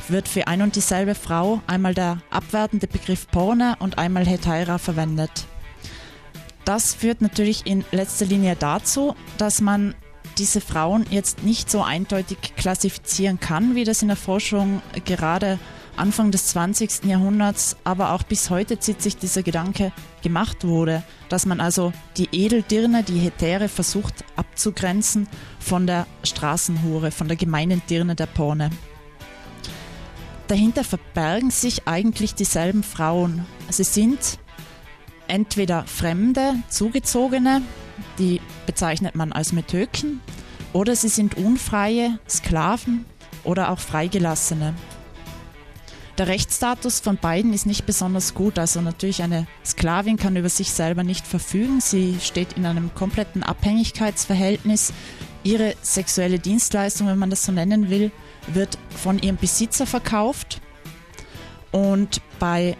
wird 0.07 0.27
für 0.27 0.47
ein 0.47 0.61
und 0.61 0.75
dieselbe 0.75 1.15
Frau 1.15 1.61
einmal 1.67 1.93
der 1.93 2.21
abwertende 2.29 2.87
Begriff 2.87 3.27
Porne 3.29 3.75
und 3.79 3.97
einmal 3.97 4.25
Hetaira 4.25 4.77
verwendet. 4.77 5.45
Das 6.65 6.93
führt 6.93 7.21
natürlich 7.21 7.65
in 7.65 7.85
letzter 7.91 8.25
Linie 8.25 8.55
dazu, 8.57 9.15
dass 9.37 9.61
man 9.61 9.95
diese 10.37 10.61
Frauen 10.61 11.05
jetzt 11.09 11.43
nicht 11.43 11.71
so 11.71 11.81
eindeutig 11.81 12.37
klassifizieren 12.55 13.39
kann, 13.39 13.75
wie 13.75 13.83
das 13.83 14.01
in 14.01 14.09
der 14.09 14.17
Forschung 14.17 14.81
gerade 15.05 15.59
Anfang 15.97 16.31
des 16.31 16.47
20. 16.47 17.05
Jahrhunderts, 17.05 17.75
aber 17.83 18.11
auch 18.11 18.23
bis 18.23 18.49
heute 18.49 18.79
zieht 18.79 19.01
sich 19.01 19.17
dieser 19.17 19.43
Gedanke 19.43 19.91
gemacht 20.21 20.63
wurde, 20.63 21.03
dass 21.29 21.45
man 21.45 21.59
also 21.59 21.91
die 22.17 22.29
Edeldirne, 22.31 23.03
die 23.03 23.19
Hetäre 23.19 23.67
versucht 23.67 24.23
abzugrenzen 24.35 25.27
von 25.59 25.87
der 25.87 26.05
Straßenhure, 26.23 27.11
von 27.11 27.27
der 27.27 27.37
gemeinen 27.37 27.81
Dirne 27.89 28.15
der 28.15 28.27
Porne. 28.27 28.69
Dahinter 30.47 30.83
verbergen 30.83 31.51
sich 31.51 31.87
eigentlich 31.87 32.35
dieselben 32.35 32.83
Frauen. 32.83 33.45
Sie 33.69 33.83
sind 33.83 34.39
entweder 35.27 35.83
Fremde, 35.85 36.55
Zugezogene, 36.69 37.61
die 38.17 38.39
bezeichnet 38.65 39.15
man 39.15 39.33
als 39.33 39.51
Metöken, 39.51 40.21
oder 40.73 40.95
sie 40.95 41.09
sind 41.09 41.35
unfreie 41.35 42.19
Sklaven 42.29 43.05
oder 43.43 43.71
auch 43.71 43.79
Freigelassene. 43.79 44.73
Der 46.17 46.27
Rechtsstatus 46.27 46.99
von 46.99 47.17
beiden 47.17 47.53
ist 47.53 47.67
nicht 47.67 47.85
besonders 47.85 48.33
gut. 48.33 48.57
Also 48.57 48.81
natürlich 48.81 49.21
eine 49.21 49.45
Sklavin 49.63 50.17
kann 50.17 50.35
über 50.35 50.49
sich 50.49 50.71
selber 50.71 51.03
nicht 51.03 51.27
verfügen. 51.27 51.79
Sie 51.79 52.17
steht 52.19 52.53
in 52.53 52.65
einem 52.65 52.93
kompletten 52.95 53.43
Abhängigkeitsverhältnis. 53.43 54.93
Ihre 55.43 55.75
sexuelle 55.83 56.39
Dienstleistung, 56.39 57.07
wenn 57.07 57.19
man 57.19 57.29
das 57.29 57.45
so 57.45 57.51
nennen 57.51 57.91
will, 57.91 58.11
wird 58.47 58.79
von 58.89 59.19
ihrem 59.19 59.37
Besitzer 59.37 59.85
verkauft. 59.85 60.59
Und 61.71 62.21
bei, 62.39 62.75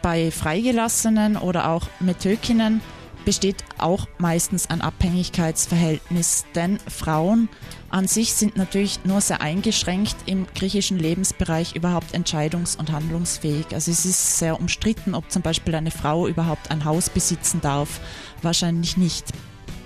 bei 0.00 0.30
Freigelassenen 0.30 1.36
oder 1.36 1.70
auch 1.70 1.88
Metökinnen 1.98 2.82
besteht 3.24 3.64
auch 3.78 4.06
meistens 4.18 4.70
ein 4.70 4.80
Abhängigkeitsverhältnis, 4.80 6.44
denn 6.54 6.78
Frauen 6.88 7.48
an 7.94 8.08
sich 8.08 8.34
sind 8.34 8.56
natürlich 8.56 9.04
nur 9.04 9.20
sehr 9.20 9.40
eingeschränkt 9.40 10.16
im 10.26 10.48
griechischen 10.52 10.98
Lebensbereich 10.98 11.76
überhaupt 11.76 12.12
entscheidungs- 12.12 12.76
und 12.76 12.90
handlungsfähig. 12.90 13.66
Also 13.72 13.92
es 13.92 14.04
ist 14.04 14.38
sehr 14.40 14.58
umstritten, 14.58 15.14
ob 15.14 15.30
zum 15.30 15.42
Beispiel 15.42 15.76
eine 15.76 15.92
Frau 15.92 16.26
überhaupt 16.26 16.72
ein 16.72 16.84
Haus 16.84 17.08
besitzen 17.08 17.60
darf. 17.60 18.00
Wahrscheinlich 18.42 18.96
nicht. 18.96 19.26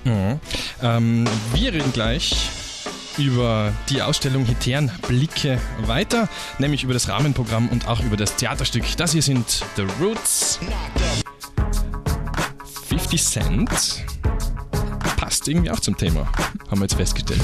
Mhm. 0.04 0.40
Ähm, 0.82 1.28
wir 1.52 1.74
reden 1.74 1.92
gleich 1.92 2.34
über 3.18 3.74
die 3.90 4.00
Ausstellung 4.00 4.46
Hetären 4.46 4.90
Blicke 5.06 5.60
weiter, 5.82 6.30
nämlich 6.58 6.84
über 6.84 6.94
das 6.94 7.10
Rahmenprogramm 7.10 7.68
und 7.68 7.88
auch 7.88 8.00
über 8.00 8.16
das 8.16 8.36
Theaterstück. 8.36 8.84
Das 8.96 9.12
hier 9.12 9.22
sind 9.22 9.62
The 9.76 9.84
Roots. 10.00 10.60
50 12.88 13.22
Cent 13.22 13.70
passt 15.18 15.46
irgendwie 15.46 15.70
auch 15.70 15.80
zum 15.80 15.94
Thema, 15.94 16.26
haben 16.70 16.78
wir 16.80 16.84
jetzt 16.84 16.94
festgestellt. 16.94 17.42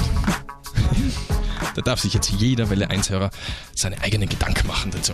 Da 1.75 1.83
darf 1.83 2.01
sich 2.01 2.15
jetzt 2.15 2.31
jeder 2.31 2.71
Welle 2.71 2.89
1-Hörer 2.89 3.31
seine 3.75 4.01
eigenen 4.03 4.29
Gedanken 4.29 4.67
machen 4.67 4.91
dazu. 4.91 5.13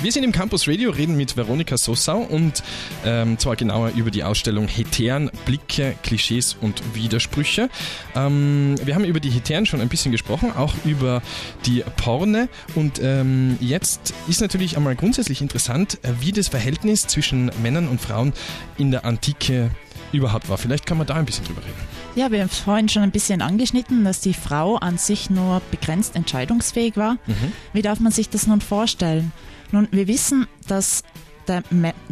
Wir 0.00 0.12
sind 0.12 0.22
im 0.22 0.30
Campus 0.30 0.68
Radio, 0.68 0.92
reden 0.92 1.16
mit 1.16 1.36
Veronika 1.36 1.76
Sossau 1.76 2.18
und 2.18 2.62
ähm, 3.04 3.36
zwar 3.36 3.56
genauer 3.56 3.90
über 3.96 4.12
die 4.12 4.22
Ausstellung 4.22 4.68
Hetären, 4.68 5.28
Blicke, 5.44 5.96
Klischees 6.04 6.56
und 6.60 6.82
Widersprüche. 6.94 7.68
Ähm, 8.14 8.76
wir 8.84 8.94
haben 8.94 9.04
über 9.04 9.18
die 9.18 9.30
Hetären 9.30 9.66
schon 9.66 9.80
ein 9.80 9.88
bisschen 9.88 10.12
gesprochen, 10.12 10.52
auch 10.56 10.72
über 10.84 11.20
die 11.66 11.82
Porne 11.96 12.48
und 12.76 13.00
ähm, 13.02 13.58
jetzt 13.60 14.14
ist 14.28 14.40
natürlich 14.40 14.76
einmal 14.76 14.94
grundsätzlich 14.94 15.42
interessant, 15.42 15.98
äh, 16.04 16.12
wie 16.20 16.30
das 16.30 16.46
Verhältnis 16.46 17.08
zwischen 17.08 17.50
Männern 17.60 17.88
und 17.88 18.00
Frauen 18.00 18.34
in 18.76 18.92
der 18.92 19.04
Antike 19.04 19.72
überhaupt 20.12 20.48
war. 20.48 20.58
Vielleicht 20.58 20.86
kann 20.86 20.98
man 20.98 21.08
da 21.08 21.14
ein 21.14 21.26
bisschen 21.26 21.44
drüber 21.44 21.62
reden. 21.62 21.97
Ja, 22.18 22.32
wir 22.32 22.40
haben 22.40 22.48
vorhin 22.48 22.88
schon 22.88 23.04
ein 23.04 23.12
bisschen 23.12 23.42
angeschnitten, 23.42 24.02
dass 24.02 24.20
die 24.20 24.34
Frau 24.34 24.74
an 24.74 24.98
sich 24.98 25.30
nur 25.30 25.62
begrenzt 25.70 26.16
entscheidungsfähig 26.16 26.96
war. 26.96 27.12
Mhm. 27.28 27.52
Wie 27.72 27.80
darf 27.80 28.00
man 28.00 28.10
sich 28.10 28.28
das 28.28 28.48
nun 28.48 28.60
vorstellen? 28.60 29.30
Nun, 29.70 29.86
wir 29.92 30.08
wissen, 30.08 30.48
dass 30.66 31.04
der, 31.46 31.62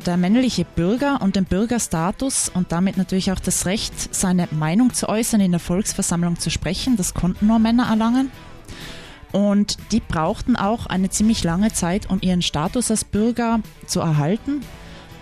der, 0.06 0.16
männliche 0.16 0.64
Bürger 0.64 1.20
und 1.22 1.34
den 1.34 1.44
Bürgerstatus 1.44 2.48
und 2.54 2.70
damit 2.70 2.96
natürlich 2.96 3.32
auch 3.32 3.40
das 3.40 3.66
Recht, 3.66 4.14
seine 4.14 4.46
Meinung 4.52 4.94
zu 4.94 5.08
äußern, 5.08 5.40
in 5.40 5.50
der 5.50 5.58
Volksversammlung 5.58 6.38
zu 6.38 6.50
sprechen, 6.50 6.96
das 6.96 7.12
konnten 7.12 7.48
nur 7.48 7.58
Männer 7.58 7.88
erlangen. 7.88 8.30
Und 9.32 9.76
die 9.90 9.98
brauchten 9.98 10.54
auch 10.54 10.86
eine 10.86 11.10
ziemlich 11.10 11.42
lange 11.42 11.72
Zeit, 11.72 12.08
um 12.08 12.20
ihren 12.22 12.42
Status 12.42 12.92
als 12.92 13.02
Bürger 13.02 13.58
zu 13.88 13.98
erhalten. 13.98 14.60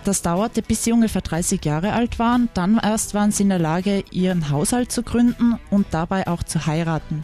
Das 0.05 0.21
dauerte, 0.21 0.61
bis 0.61 0.85
sie 0.85 0.93
ungefähr 0.93 1.23
30 1.23 1.65
Jahre 1.65 1.95
alt 1.95 2.19
waren. 2.19 2.51
Dann 2.53 2.79
erst 2.79 3.15
waren 3.15 3.31
sie 3.31 3.45
in 3.45 3.49
der 3.49 3.59
Lage, 3.59 4.05
ihren 4.11 4.51
Haushalt 4.51 4.93
zu 4.93 5.03
gründen 5.03 5.59
und 5.71 5.87
dabei 5.93 6.27
auch 6.27 6.43
zu 6.43 6.67
heiraten. 6.67 7.23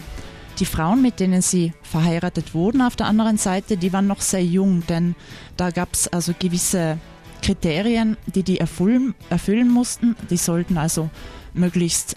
Die 0.59 0.65
Frauen, 0.65 1.03
mit 1.03 1.21
denen 1.21 1.43
sie 1.43 1.75
verheiratet 1.83 2.55
wurden, 2.55 2.81
auf 2.81 2.97
der 2.97 3.07
anderen 3.07 3.37
Seite, 3.37 3.77
die 3.77 3.93
waren 3.93 4.07
noch 4.07 4.21
sehr 4.21 4.45
jung, 4.45 4.83
denn 4.89 5.15
da 5.57 5.71
gab 5.71 5.93
es 5.93 6.09
also 6.09 6.35
gewisse 6.39 6.99
Kriterien, 7.43 8.17
die 8.27 8.43
die 8.43 8.61
erfüllen, 8.61 9.15
erfüllen 9.29 9.69
mussten. 9.69 10.17
Die 10.31 10.37
sollten 10.37 10.79
also 10.79 11.11
möglichst 11.55 12.17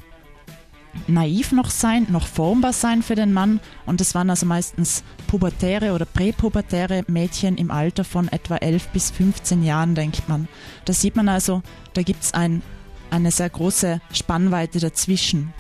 naiv 1.07 1.51
noch 1.51 1.69
sein, 1.69 2.07
noch 2.09 2.27
formbar 2.27 2.73
sein 2.73 3.01
für 3.03 3.15
den 3.15 3.33
Mann. 3.33 3.59
Und 3.85 3.99
das 3.99 4.15
waren 4.15 4.29
also 4.29 4.45
meistens 4.45 5.03
pubertäre 5.27 5.93
oder 5.93 6.05
präpubertäre 6.05 7.03
Mädchen 7.07 7.57
im 7.57 7.71
Alter 7.71 8.03
von 8.03 8.27
etwa 8.27 8.57
11 8.57 8.89
bis 8.89 9.11
15 9.11 9.63
Jahren, 9.63 9.95
denkt 9.95 10.29
man. 10.29 10.47
Da 10.85 10.93
sieht 10.93 11.15
man 11.15 11.29
also, 11.29 11.61
da 11.93 12.01
gibt 12.01 12.23
es 12.23 12.33
ein, 12.33 12.61
eine 13.09 13.31
sehr 13.31 13.49
große 13.49 14.01
Spannweite 14.11 14.79
dazwischen. 14.79 15.53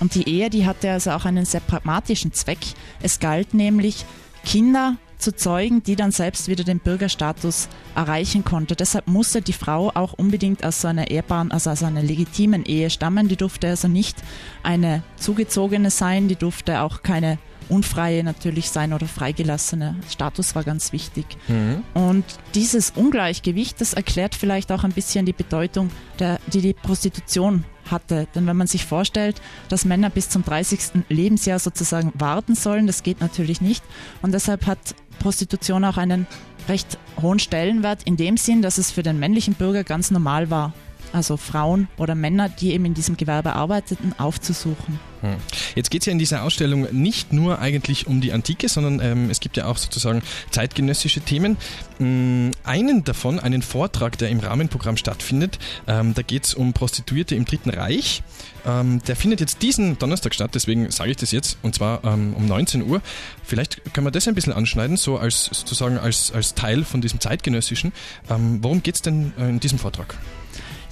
Und 0.00 0.14
die 0.14 0.28
Ehe, 0.28 0.50
die 0.50 0.66
hatte 0.66 0.90
also 0.90 1.10
auch 1.10 1.24
einen 1.24 1.44
sehr 1.44 1.60
pragmatischen 1.60 2.32
Zweck. 2.32 2.58
Es 3.00 3.20
galt 3.20 3.54
nämlich, 3.54 4.04
Kinder 4.44 4.96
zu 5.18 5.34
zeugen, 5.34 5.82
die 5.82 5.96
dann 5.96 6.10
selbst 6.10 6.48
wieder 6.48 6.64
den 6.64 6.78
Bürgerstatus 6.78 7.68
erreichen 7.94 8.44
konnte. 8.44 8.76
Deshalb 8.76 9.08
musste 9.08 9.42
die 9.42 9.52
Frau 9.52 9.90
auch 9.94 10.12
unbedingt 10.12 10.64
aus 10.64 10.80
so 10.80 10.88
einer 10.88 11.10
ehrbaren, 11.10 11.50
also 11.50 11.70
aus 11.70 11.82
einer 11.82 12.02
legitimen 12.02 12.64
Ehe 12.64 12.90
stammen. 12.90 13.28
Die 13.28 13.36
durfte 13.36 13.68
also 13.68 13.88
nicht 13.88 14.16
eine 14.62 15.02
zugezogene 15.16 15.90
sein, 15.90 16.28
die 16.28 16.36
durfte 16.36 16.80
auch 16.80 17.02
keine 17.02 17.38
unfreie 17.68 18.24
natürlich 18.24 18.70
sein 18.70 18.92
oder 18.92 19.06
freigelassene. 19.06 19.96
Status 20.08 20.54
war 20.54 20.64
ganz 20.64 20.92
wichtig. 20.92 21.26
Mhm. 21.48 21.82
Und 21.94 22.24
dieses 22.54 22.90
Ungleichgewicht, 22.90 23.80
das 23.80 23.94
erklärt 23.94 24.34
vielleicht 24.34 24.72
auch 24.72 24.84
ein 24.84 24.92
bisschen 24.92 25.26
die 25.26 25.32
Bedeutung, 25.32 25.90
der, 26.18 26.40
die 26.52 26.60
die 26.60 26.72
Prostitution 26.72 27.64
hatte. 27.90 28.26
Denn 28.34 28.46
wenn 28.46 28.56
man 28.56 28.66
sich 28.66 28.84
vorstellt, 28.84 29.40
dass 29.68 29.84
Männer 29.84 30.10
bis 30.10 30.28
zum 30.28 30.44
30. 30.44 31.04
Lebensjahr 31.08 31.58
sozusagen 31.58 32.12
warten 32.14 32.54
sollen, 32.54 32.86
das 32.86 33.02
geht 33.02 33.20
natürlich 33.20 33.60
nicht. 33.60 33.82
Und 34.22 34.32
deshalb 34.32 34.66
hat 34.66 34.78
Prostitution 35.18 35.84
auch 35.84 35.96
einen 35.96 36.26
recht 36.68 36.98
hohen 37.20 37.38
Stellenwert 37.38 38.02
in 38.04 38.16
dem 38.16 38.36
Sinn, 38.36 38.62
dass 38.62 38.78
es 38.78 38.90
für 38.90 39.02
den 39.02 39.18
männlichen 39.18 39.54
Bürger 39.54 39.84
ganz 39.84 40.10
normal 40.10 40.50
war, 40.50 40.72
also 41.12 41.36
Frauen 41.36 41.88
oder 41.96 42.14
Männer, 42.14 42.48
die 42.48 42.72
eben 42.72 42.84
in 42.84 42.94
diesem 42.94 43.16
Gewerbe 43.16 43.54
arbeiteten, 43.54 44.14
aufzusuchen. 44.18 45.00
Hm. 45.20 45.36
Jetzt 45.74 45.90
geht 45.90 46.02
es 46.02 46.06
ja 46.06 46.12
in 46.12 46.18
dieser 46.18 46.44
Ausstellung 46.44 46.86
nicht 46.92 47.32
nur 47.32 47.58
eigentlich 47.58 48.06
um 48.06 48.20
die 48.20 48.32
Antike, 48.32 48.68
sondern 48.68 49.00
ähm, 49.00 49.30
es 49.30 49.40
gibt 49.40 49.56
ja 49.56 49.66
auch 49.66 49.76
sozusagen 49.76 50.22
zeitgenössische 50.50 51.20
Themen. 51.20 51.56
Ähm, 51.98 52.52
einen 52.62 53.04
davon, 53.04 53.40
einen 53.40 53.62
Vortrag, 53.62 54.16
der 54.18 54.28
im 54.28 54.38
Rahmenprogramm 54.38 54.96
stattfindet, 54.96 55.58
ähm, 55.86 56.14
da 56.14 56.22
geht 56.22 56.44
es 56.44 56.54
um 56.54 56.72
Prostituierte 56.72 57.34
im 57.34 57.44
Dritten 57.44 57.70
Reich. 57.70 58.22
Ähm, 58.66 59.00
der 59.06 59.16
findet 59.16 59.40
jetzt 59.40 59.62
diesen 59.62 59.98
Donnerstag 59.98 60.34
statt, 60.34 60.52
deswegen 60.54 60.90
sage 60.90 61.10
ich 61.10 61.16
das 61.16 61.32
jetzt, 61.32 61.58
und 61.62 61.74
zwar 61.74 62.04
ähm, 62.04 62.34
um 62.34 62.46
19 62.46 62.82
Uhr. 62.82 63.00
Vielleicht 63.42 63.94
können 63.94 64.06
wir 64.06 64.10
das 64.10 64.28
ein 64.28 64.34
bisschen 64.34 64.52
anschneiden, 64.52 64.96
so 64.96 65.18
als 65.18 65.46
sozusagen 65.46 65.98
als, 65.98 66.32
als 66.32 66.54
Teil 66.54 66.84
von 66.84 67.00
diesem 67.00 67.18
zeitgenössischen. 67.20 67.92
Ähm, 68.30 68.58
worum 68.62 68.82
geht 68.82 68.96
es 68.96 69.02
denn 69.02 69.32
äh, 69.38 69.48
in 69.48 69.60
diesem 69.60 69.78
Vortrag? 69.78 70.16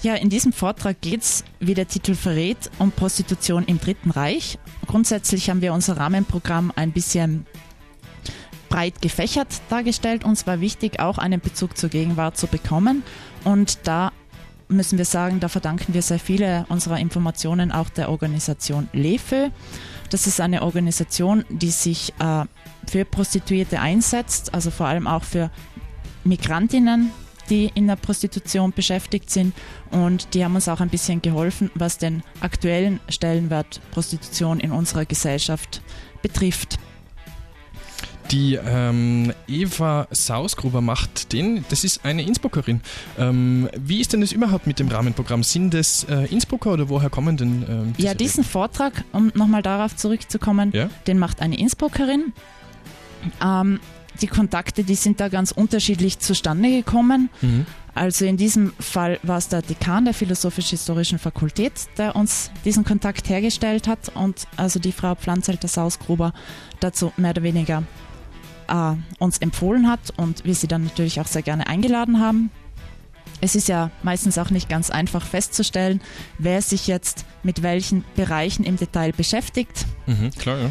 Ja, 0.07 0.15
in 0.15 0.31
diesem 0.31 0.53
Vortrag 0.53 1.01
geht 1.01 1.23
es, 1.23 1.43
wie 1.59 1.75
der 1.75 1.89
Titel 1.89 2.15
verrät, 2.15 2.71
um 2.79 2.93
Prostitution 2.93 3.65
im 3.65 3.81
Dritten 3.81 4.13
Reich. 4.13 4.57
Grundsätzlich 4.87 5.51
haben 5.51 5.63
wir 5.63 5.73
unser 5.73 5.97
Rahmenprogramm 5.97 6.73
ein 6.77 6.93
bisschen 6.93 7.45
breit 8.69 9.03
gefächert 9.03 9.49
dargestellt. 9.69 10.23
Uns 10.23 10.47
war 10.47 10.61
wichtig, 10.61 11.01
auch 11.01 11.19
einen 11.19 11.41
Bezug 11.41 11.77
zur 11.77 11.89
Gegenwart 11.89 12.37
zu 12.37 12.47
bekommen. 12.47 13.03
Und 13.43 13.81
da 13.83 14.13
müssen 14.69 14.97
wir 14.97 15.05
sagen, 15.05 15.41
da 15.41 15.49
verdanken 15.49 15.93
wir 15.93 16.03
sehr 16.03 16.21
viele 16.21 16.67
unserer 16.69 17.01
Informationen 17.01 17.73
auch 17.73 17.89
der 17.89 18.09
Organisation 18.09 18.89
LEFÖ. 18.93 19.51
Das 20.11 20.29
ist 20.29 20.41
eine 20.41 20.63
Organisation, 20.63 21.45
die 21.49 21.71
sich 21.71 22.15
äh, 22.21 22.45
für 22.89 23.05
Prostituierte 23.05 23.81
einsetzt, 23.81 24.55
also 24.55 24.71
vor 24.71 24.87
allem 24.87 25.09
auch 25.09 25.25
für 25.25 25.51
Migrantinnen 26.23 27.11
die 27.47 27.71
in 27.75 27.87
der 27.87 27.97
Prostitution 27.97 28.73
beschäftigt 28.73 29.31
sind 29.31 29.55
und 29.91 30.35
die 30.35 30.45
haben 30.45 30.55
uns 30.55 30.69
auch 30.69 30.81
ein 30.81 30.89
bisschen 30.89 31.23
geholfen, 31.23 31.71
was 31.75 31.99
den 31.99 32.23
aktuellen 32.41 33.01
Stellenwert 33.09 33.81
Prostitution 33.91 34.61
in 34.61 34.73
unserer 34.73 35.05
Gesellschaft 35.05 35.83
betrifft. 36.23 36.79
Die 38.31 38.55
ähm, 38.55 39.33
Eva 39.47 40.09
Sausgruber 40.11 40.81
macht 40.81 41.33
den, 41.33 41.65
das 41.69 41.85
ist 41.85 42.05
eine 42.05 42.23
Innsbruckerin. 42.23 42.81
Ähm, 43.19 43.69
wie 43.79 44.01
ist 44.01 44.13
denn 44.13 44.21
das 44.21 44.33
überhaupt 44.33 44.67
mit 44.67 44.79
dem 44.81 44.89
Rahmenprogramm? 44.89 45.45
Sind 45.45 45.73
das 45.75 46.05
äh, 46.05 46.25
Innsbrucker 46.25 46.73
oder 46.73 46.89
woher 46.89 47.09
kommen 47.09 47.37
denn 47.37 47.65
ähm, 47.69 47.95
Ja, 47.99 48.15
diesen 48.15 48.43
Vortrag, 48.43 49.05
um 49.13 49.31
nochmal 49.35 49.63
darauf 49.63 49.95
zurückzukommen, 49.95 50.73
ja? 50.75 50.91
den 51.07 51.19
macht 51.19 51.41
eine 51.41 51.57
Innsbruckerin. 51.57 52.33
Die 54.21 54.27
Kontakte, 54.27 54.85
die 54.85 54.95
sind 54.95 55.21
da 55.21 55.29
ganz 55.29 55.53
unterschiedlich 55.53 56.19
zustande 56.19 56.71
gekommen. 56.71 57.29
Mhm. 57.43 57.67
Also 57.95 58.27
in 58.27 58.37
diesem 58.37 58.75
Fall 58.79 59.19
war 59.23 59.39
es 59.39 59.49
der 59.49 59.63
Dekan 59.63 60.05
der 60.05 60.13
Philosophisch-Historischen 60.13 61.19
Fakultät, 61.19 61.73
der 61.97 62.15
uns 62.15 62.51
diesen 62.65 62.85
Kontakt 62.85 63.29
hergestellt 63.31 63.89
hat 63.89 64.11
und 64.15 64.47
also 64.57 64.79
die 64.79 64.93
Frau 64.93 65.15
Pflanzelter 65.15 65.69
Sausgruber 65.69 66.35
dazu 66.81 67.13
mehr 67.17 67.31
oder 67.31 67.43
weniger 67.43 67.85
äh, 68.69 68.93
uns 69.19 69.39
empfohlen 69.39 69.89
hat 69.89 70.13
und 70.17 70.45
wir 70.45 70.55
sie 70.55 70.67
dann 70.67 70.85
natürlich 70.85 71.21
auch 71.21 71.27
sehr 71.27 71.43
gerne 71.43 71.67
eingeladen 71.69 72.21
haben. 72.21 72.51
Es 73.41 73.55
ist 73.55 73.69
ja 73.69 73.91
meistens 74.03 74.39
auch 74.39 74.51
nicht 74.51 74.69
ganz 74.69 74.91
einfach 74.91 75.25
festzustellen, 75.25 76.01
wer 76.39 76.63
sich 76.63 76.87
jetzt 76.87 77.25
mit 77.43 77.63
welchen 77.63 78.05
Bereichen 78.15 78.65
im 78.65 78.77
Detail 78.77 79.13
beschäftigt. 79.13 79.87
Mhm, 80.07 80.31
klar, 80.33 80.59
ja. 80.59 80.71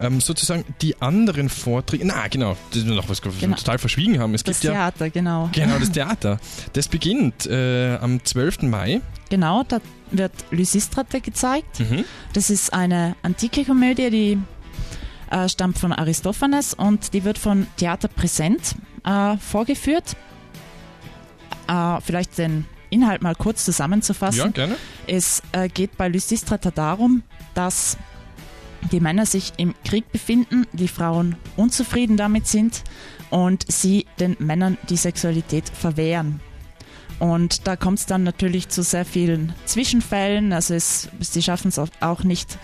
Ähm, 0.00 0.20
sozusagen 0.20 0.64
die 0.82 1.00
anderen 1.00 1.48
Vorträge, 1.48 2.04
na 2.06 2.28
genau, 2.28 2.56
das 2.72 2.86
wir 2.86 2.94
noch 2.94 3.08
was 3.08 3.22
genau. 3.22 3.56
total 3.56 3.78
verschwiegen 3.78 4.18
haben. 4.18 4.34
Es 4.34 4.42
das 4.42 4.60
gibt 4.60 4.72
Theater, 4.72 5.06
ja, 5.06 5.10
genau. 5.10 5.48
Genau, 5.52 5.78
das 5.78 5.90
Theater. 5.92 6.38
Das 6.72 6.88
beginnt 6.88 7.46
äh, 7.46 7.96
am 7.96 8.24
12. 8.24 8.62
Mai. 8.62 9.00
Genau, 9.30 9.62
da 9.64 9.80
wird 10.10 10.32
Lysistrate 10.50 11.20
gezeigt. 11.20 11.80
Mhm. 11.80 12.04
Das 12.32 12.50
ist 12.50 12.72
eine 12.72 13.16
antike 13.22 13.64
Komödie, 13.64 14.10
die 14.10 14.38
äh, 15.30 15.48
stammt 15.48 15.78
von 15.78 15.92
Aristophanes 15.92 16.74
und 16.74 17.12
die 17.14 17.24
wird 17.24 17.38
von 17.38 17.66
Theater 17.76 18.08
Präsent 18.08 18.76
äh, 19.04 19.36
vorgeführt. 19.38 20.16
Äh, 21.68 22.00
vielleicht 22.00 22.38
den 22.38 22.66
Inhalt 22.90 23.22
mal 23.22 23.34
kurz 23.34 23.64
zusammenzufassen. 23.64 24.38
Ja, 24.38 24.48
gerne. 24.48 24.76
Es 25.06 25.42
äh, 25.52 25.68
geht 25.68 25.96
bei 25.96 26.08
Lysistrata 26.08 26.70
darum, 26.70 27.22
dass 27.54 27.96
die 28.92 29.00
Männer 29.00 29.26
sich 29.26 29.52
im 29.56 29.74
Krieg 29.84 30.10
befinden, 30.12 30.66
die 30.72 30.88
Frauen 30.88 31.36
unzufrieden 31.56 32.16
damit 32.16 32.46
sind 32.46 32.82
und 33.30 33.64
sie 33.70 34.06
den 34.20 34.36
Männern 34.38 34.78
die 34.88 34.96
Sexualität 34.96 35.68
verwehren. 35.68 36.40
Und 37.18 37.66
da 37.66 37.76
kommt 37.76 38.00
es 38.00 38.06
dann 38.06 38.24
natürlich 38.24 38.68
zu 38.68 38.82
sehr 38.82 39.04
vielen 39.04 39.54
Zwischenfällen. 39.66 40.52
Also 40.52 40.74
es, 40.74 41.08
sie 41.20 41.42
schaffen 41.42 41.68
es 41.68 41.78
auch 41.78 42.24
nicht 42.24 42.58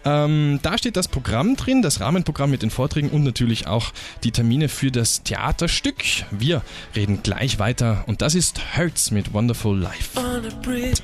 Ähm, 0.06 0.60
da 0.62 0.78
steht 0.78 0.96
das 0.96 1.10
Programm 1.10 1.56
drin, 1.56 1.82
das 1.82 2.00
Rahmenprogramm 2.00 2.52
mit 2.52 2.62
den 2.62 2.70
Vorträgen 2.70 3.10
und 3.10 3.24
natürlich 3.24 3.66
auch 3.68 3.92
die 4.24 4.32
Termine 4.32 4.70
für 4.70 4.92
das 4.92 5.24
Theaterstück. 5.24 5.98
Wir 6.32 6.62
reden 6.96 7.22
gleich 7.22 7.60
weiter 7.60 8.06
und 8.08 8.22
das 8.22 8.36
ist 8.36 8.78
Hurts 8.78 9.12
mit 9.12 9.34
Wonderful 9.34 9.78
Life. 9.78 10.18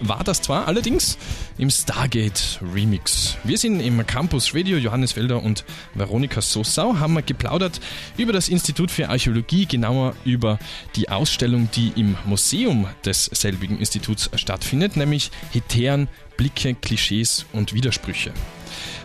War 0.01 0.23
das 0.23 0.41
zwar 0.41 0.67
alle 0.67 0.81
allerdings 0.85 1.17
im 1.57 1.71
Stargate 1.71 2.59
Remix. 2.61 3.37
Wir 3.43 3.57
sind 3.57 3.79
im 3.79 4.05
Campus 4.05 4.53
Radio 4.53 4.77
Johannes 4.77 5.13
Felder 5.13 5.41
und 5.41 5.65
Veronika 5.95 6.41
Sossau, 6.41 6.99
haben 6.99 7.15
geplaudert 7.25 7.79
über 8.17 8.33
das 8.33 8.49
Institut 8.49 8.91
für 8.91 9.09
Archäologie, 9.09 9.65
genauer 9.65 10.13
über 10.25 10.59
die 10.95 11.09
Ausstellung, 11.09 11.69
die 11.73 11.91
im 11.95 12.15
Museum 12.25 12.87
des 13.03 13.25
selbigen 13.25 13.79
Instituts 13.79 14.29
stattfindet, 14.35 14.95
nämlich 14.95 15.31
Hetären, 15.53 16.07
Blicke, 16.37 16.75
Klischees 16.75 17.47
und 17.51 17.73
Widersprüche. 17.73 18.31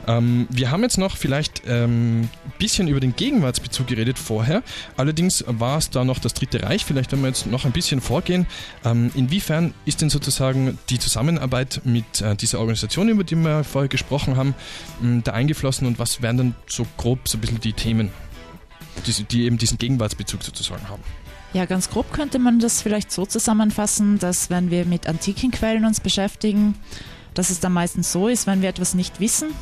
Ähm, 0.07 0.47
wir 0.51 0.71
haben 0.71 0.83
jetzt 0.83 0.99
noch 0.99 1.17
vielleicht 1.17 1.67
ein 1.67 1.73
ähm, 1.73 2.29
bisschen 2.59 2.89
über 2.89 3.01
den 3.01 3.17
Gegenwartsbezug 3.17 3.87
geredet 3.87 4.19
vorher. 4.19 4.63
Allerdings 4.97 5.45
war 5.47 5.79
es 5.79 5.91
da 5.91 6.05
noch 6.05 6.19
das 6.19 6.35
Dritte 6.35 6.63
Reich. 6.63 6.85
Vielleicht, 6.85 7.13
wenn 7.13 7.21
wir 7.21 7.29
jetzt 7.29 7.47
noch 7.47 7.65
ein 7.65 7.73
bisschen 7.73 8.01
vorgehen, 8.01 8.47
ähm, 8.85 9.11
inwiefern 9.15 9.75
ist 9.85 10.01
denn 10.01 10.11
sozusagen 10.11 10.79
die 10.89 10.99
Zusammenarbeit 10.99 11.83
mit 11.85 12.21
äh, 12.21 12.37
dieser 12.37 12.61
Organisation, 12.61 13.09
über 13.09 13.25
die 13.25 13.37
wir 13.37 13.65
vorher 13.65 13.89
gesprochen 13.89 14.37
haben, 14.37 14.55
ähm, 15.03 15.23
da 15.25 15.33
eingeflossen 15.33 15.87
und 15.87 15.99
was 15.99 16.23
wären 16.23 16.37
dann 16.37 16.55
so 16.67 16.87
grob 16.97 17.29
so 17.29 17.39
ein 17.39 17.41
bisschen 17.41 17.61
die 17.61 17.73
Themen, 17.73 18.11
die, 19.07 19.25
die 19.25 19.45
eben 19.45 19.59
diesen 19.59 19.79
Gegenwartsbezug 19.79 20.43
sozusagen 20.43 20.89
haben? 20.89 21.03
Ja, 21.53 21.65
ganz 21.65 21.91
grob 21.91 22.13
könnte 22.13 22.39
man 22.39 22.61
das 22.61 22.81
vielleicht 22.81 23.11
so 23.11 23.27
zusammenfassen, 23.27 24.21
dass 24.21 24.51
wenn 24.51 24.71
wir 24.71 24.85
mit 24.85 25.09
antiken 25.09 25.51
Quellen 25.51 25.85
uns 25.85 25.99
beschäftigen, 25.99 26.77
dass 27.35 27.51
es 27.51 27.61
dann 27.61 27.73
meistens 27.73 28.13
so 28.13 28.29
ist, 28.29 28.47
wenn 28.47 28.63
wir 28.63 28.69
etwas 28.69 28.95
nicht 28.95 29.21
wissen, 29.21 29.55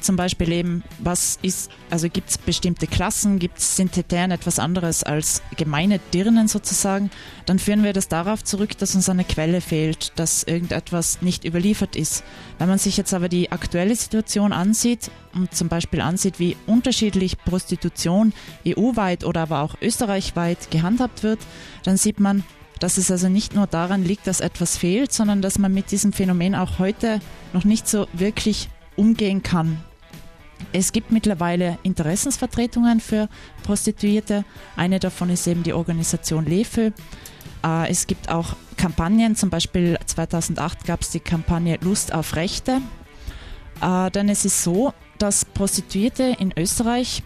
zum 0.00 0.16
Beispiel 0.16 0.52
eben, 0.52 0.84
was 0.98 1.38
ist, 1.42 1.70
also 1.90 2.08
gibt 2.08 2.30
es 2.30 2.38
bestimmte 2.38 2.86
Klassen, 2.86 3.38
gibt 3.38 3.58
es 3.58 3.76
Synthetären 3.76 4.30
etwas 4.30 4.58
anderes 4.58 5.02
als 5.02 5.42
gemeine 5.56 5.98
Dirnen 6.14 6.48
sozusagen, 6.48 7.10
dann 7.44 7.58
führen 7.58 7.82
wir 7.82 7.92
das 7.92 8.08
darauf 8.08 8.44
zurück, 8.44 8.78
dass 8.78 8.94
uns 8.94 9.08
eine 9.08 9.24
Quelle 9.24 9.60
fehlt, 9.60 10.12
dass 10.16 10.44
irgendetwas 10.44 11.22
nicht 11.22 11.44
überliefert 11.44 11.96
ist. 11.96 12.22
Wenn 12.58 12.68
man 12.68 12.78
sich 12.78 12.96
jetzt 12.96 13.14
aber 13.14 13.28
die 13.28 13.50
aktuelle 13.52 13.96
Situation 13.96 14.52
ansieht 14.52 15.10
und 15.34 15.54
zum 15.54 15.68
Beispiel 15.68 16.00
ansieht, 16.00 16.38
wie 16.38 16.56
unterschiedlich 16.66 17.38
Prostitution 17.38 18.32
EU-weit 18.66 19.24
oder 19.24 19.42
aber 19.42 19.60
auch 19.62 19.74
österreichweit 19.80 20.70
gehandhabt 20.70 21.22
wird, 21.22 21.40
dann 21.84 21.96
sieht 21.96 22.20
man, 22.20 22.44
dass 22.78 22.98
es 22.98 23.10
also 23.10 23.28
nicht 23.28 23.54
nur 23.54 23.66
daran 23.66 24.04
liegt, 24.04 24.26
dass 24.26 24.40
etwas 24.40 24.76
fehlt, 24.76 25.12
sondern 25.12 25.42
dass 25.42 25.58
man 25.58 25.72
mit 25.72 25.90
diesem 25.90 26.12
Phänomen 26.12 26.54
auch 26.54 26.78
heute 26.78 27.20
noch 27.52 27.64
nicht 27.64 27.88
so 27.88 28.06
wirklich 28.12 28.68
umgehen 28.96 29.42
kann. 29.42 29.82
Es 30.72 30.92
gibt 30.92 31.12
mittlerweile 31.12 31.78
Interessensvertretungen 31.82 33.00
für 33.00 33.28
Prostituierte. 33.62 34.44
Eine 34.76 34.98
davon 34.98 35.30
ist 35.30 35.46
eben 35.46 35.62
die 35.62 35.72
Organisation 35.72 36.46
LEFÖ. 36.46 36.90
Äh, 37.64 37.90
es 37.90 38.06
gibt 38.06 38.28
auch 38.28 38.56
Kampagnen, 38.76 39.36
zum 39.36 39.50
Beispiel 39.50 39.98
2008 40.04 40.84
gab 40.84 41.02
es 41.02 41.10
die 41.10 41.20
Kampagne 41.20 41.78
Lust 41.82 42.12
auf 42.12 42.36
Rechte. 42.36 42.80
Äh, 43.80 44.10
denn 44.10 44.28
es 44.28 44.44
ist 44.44 44.62
so, 44.62 44.92
dass 45.18 45.44
Prostituierte 45.44 46.36
in 46.38 46.52
Österreich 46.56 47.22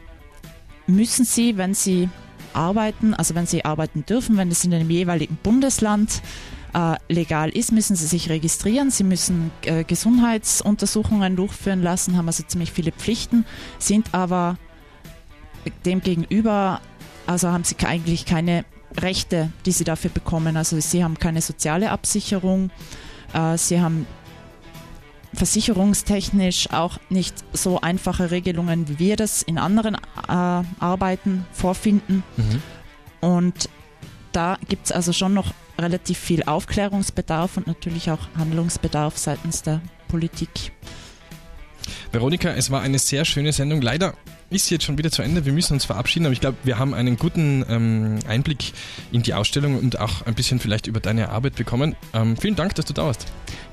müssen 0.86 1.24
sie, 1.24 1.56
wenn 1.56 1.74
sie 1.74 2.08
arbeiten, 2.52 3.14
also 3.14 3.34
wenn 3.34 3.46
sie 3.46 3.64
arbeiten 3.64 4.04
dürfen, 4.06 4.36
wenn 4.36 4.50
es 4.50 4.64
in 4.64 4.70
dem 4.70 4.90
jeweiligen 4.90 5.36
Bundesland 5.42 6.22
äh, 6.74 6.96
legal 7.12 7.50
ist, 7.50 7.72
müssen 7.72 7.96
sie 7.96 8.06
sich 8.06 8.30
registrieren, 8.30 8.90
sie 8.90 9.04
müssen 9.04 9.50
äh, 9.62 9.84
Gesundheitsuntersuchungen 9.84 11.36
durchführen 11.36 11.82
lassen, 11.82 12.16
haben 12.16 12.26
also 12.26 12.42
ziemlich 12.44 12.72
viele 12.72 12.92
Pflichten, 12.92 13.44
sind 13.78 14.14
aber 14.14 14.56
demgegenüber, 15.84 16.80
also 17.26 17.48
haben 17.48 17.64
sie 17.64 17.76
eigentlich 17.84 18.24
keine 18.24 18.64
Rechte, 18.96 19.50
die 19.66 19.72
sie 19.72 19.84
dafür 19.84 20.10
bekommen. 20.10 20.56
Also 20.56 20.78
sie 20.80 21.04
haben 21.04 21.18
keine 21.18 21.42
soziale 21.42 21.90
Absicherung, 21.90 22.70
äh, 23.32 23.56
sie 23.56 23.80
haben 23.80 24.06
versicherungstechnisch 25.32 26.70
auch 26.72 26.98
nicht 27.08 27.34
so 27.52 27.80
einfache 27.80 28.30
Regelungen, 28.30 28.88
wie 28.88 28.98
wir 28.98 29.16
das 29.16 29.42
in 29.42 29.58
anderen 29.58 29.94
äh, 29.94 29.98
Arbeiten 30.28 31.46
vorfinden. 31.52 32.22
Mhm. 32.36 32.62
Und 33.20 33.68
da 34.32 34.58
gibt 34.68 34.86
es 34.86 34.92
also 34.92 35.12
schon 35.12 35.34
noch 35.34 35.52
relativ 35.78 36.18
viel 36.18 36.42
Aufklärungsbedarf 36.44 37.56
und 37.56 37.66
natürlich 37.66 38.10
auch 38.10 38.28
Handlungsbedarf 38.36 39.16
seitens 39.18 39.62
der 39.62 39.80
Politik. 40.08 40.72
Veronika, 42.12 42.50
es 42.50 42.70
war 42.70 42.82
eine 42.82 42.98
sehr 42.98 43.24
schöne 43.24 43.52
Sendung. 43.52 43.80
Leider 43.80 44.14
ist 44.50 44.66
sie 44.66 44.74
jetzt 44.74 44.84
schon 44.84 44.98
wieder 44.98 45.10
zu 45.10 45.22
Ende. 45.22 45.46
Wir 45.46 45.52
müssen 45.52 45.74
uns 45.74 45.84
verabschieden, 45.84 46.26
aber 46.26 46.32
ich 46.32 46.40
glaube, 46.40 46.58
wir 46.64 46.78
haben 46.78 46.92
einen 46.92 47.16
guten 47.16 47.64
ähm, 47.68 48.18
Einblick 48.28 48.72
in 49.12 49.22
die 49.22 49.32
Ausstellung 49.34 49.78
und 49.78 49.98
auch 50.00 50.26
ein 50.26 50.34
bisschen 50.34 50.58
vielleicht 50.58 50.86
über 50.86 51.00
deine 51.00 51.30
Arbeit 51.30 51.54
bekommen. 51.54 51.94
Ähm, 52.12 52.36
vielen 52.36 52.56
Dank, 52.56 52.74
dass 52.74 52.84
du 52.84 52.92
da 52.92 53.06
warst. 53.06 53.26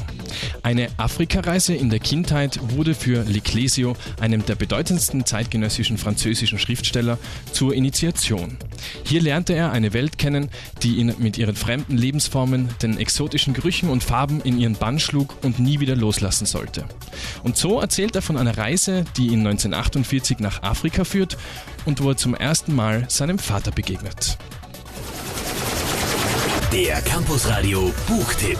Eine 0.62 0.88
Afrikareise 0.96 1.74
in 1.74 1.90
der 1.90 1.98
Kindheit 1.98 2.58
wurde 2.74 2.94
für 2.94 3.22
Leclésio, 3.24 3.94
einem 4.18 4.44
der 4.46 4.54
bedeutendsten 4.54 5.26
zeitgenössischen 5.26 5.98
französischen 5.98 6.58
Schriftsteller, 6.58 7.18
zur 7.52 7.74
Initiation. 7.74 8.56
Hier 9.04 9.20
lernte 9.20 9.52
er 9.52 9.72
eine 9.72 9.92
Welt 9.92 10.16
kennen, 10.16 10.48
die 10.82 10.96
ihn 10.96 11.14
mit 11.18 11.36
ihren 11.36 11.54
fremden 11.54 11.98
Lebensformen, 11.98 12.70
den 12.80 12.98
exotischen 12.98 13.52
Gerüchen 13.52 13.90
und 13.90 14.02
Farben 14.02 14.40
in 14.40 14.58
ihren 14.58 14.74
Bann 14.74 14.98
schlug 14.98 15.36
und 15.42 15.58
nie 15.58 15.80
wieder 15.80 15.96
loslassen 15.96 16.46
sollte. 16.46 16.86
Und 17.42 17.58
so 17.58 17.78
erzählt 17.78 18.16
er 18.16 18.22
von 18.22 18.38
einer 18.38 18.56
Reise, 18.56 19.04
die 19.18 19.26
ihn 19.26 19.46
1948 19.46 20.38
nach 20.38 20.62
Afrika 20.62 21.04
führt 21.04 21.36
und 21.84 22.02
wo 22.02 22.10
er 22.10 22.16
zum 22.16 22.34
ersten 22.34 22.74
Mal 22.74 23.04
seinem 23.08 23.38
Vater 23.38 23.70
begegnet. 23.70 24.38
Der 26.72 27.00
Campus 27.00 27.48
Radio 27.48 27.92
Buchtipp. 28.06 28.58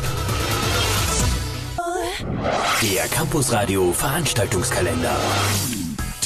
Der 2.82 3.08
Campus 3.08 3.52
Radio 3.52 3.92
Veranstaltungskalender. 3.92 5.16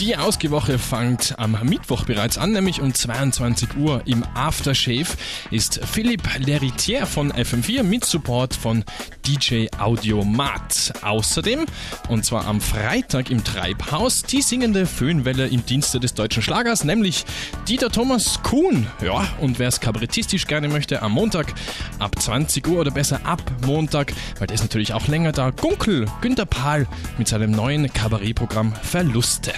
Die 0.02 0.16
Ausgewoche 0.16 0.80
fängt 0.80 1.38
am 1.38 1.56
Mittwoch 1.62 2.02
bereits 2.02 2.36
an, 2.36 2.50
nämlich 2.50 2.80
um 2.80 2.92
22 2.92 3.76
Uhr. 3.76 4.02
Im 4.04 4.24
Aftershave 4.34 5.06
ist 5.52 5.78
Philipp 5.84 6.22
Leritier 6.44 7.06
von 7.06 7.32
FM4 7.32 7.84
mit 7.84 8.04
Support 8.04 8.52
von 8.52 8.82
DJ 9.24 9.68
Audiomat. 9.78 10.92
Außerdem, 11.02 11.66
und 12.08 12.24
zwar 12.24 12.48
am 12.48 12.60
Freitag 12.60 13.30
im 13.30 13.44
Treibhaus, 13.44 14.24
die 14.24 14.42
singende 14.42 14.86
Föhnwelle 14.86 15.46
im 15.46 15.64
Dienste 15.64 16.00
des 16.00 16.14
deutschen 16.14 16.42
Schlagers, 16.42 16.82
nämlich 16.82 17.24
Dieter 17.68 17.90
Thomas 17.90 18.42
Kuhn. 18.42 18.88
Ja, 19.04 19.28
und 19.40 19.60
wer 19.60 19.68
es 19.68 19.78
kabarettistisch 19.78 20.48
gerne 20.48 20.66
möchte, 20.66 21.00
am 21.00 21.12
Montag 21.12 21.54
ab 22.00 22.20
20 22.20 22.66
Uhr 22.66 22.80
oder 22.80 22.90
besser 22.90 23.20
ab 23.22 23.40
Montag, 23.64 24.12
weil 24.40 24.48
der 24.48 24.56
ist 24.56 24.62
natürlich 24.62 24.94
auch 24.94 25.06
länger 25.06 25.30
da, 25.30 25.50
Gunkel 25.50 26.06
Günter 26.22 26.46
Pahl 26.46 26.88
mit 27.18 27.28
seinem 27.28 27.52
neuen 27.52 27.92
Kabarettprogramm 27.92 28.74
Verluste. 28.82 29.52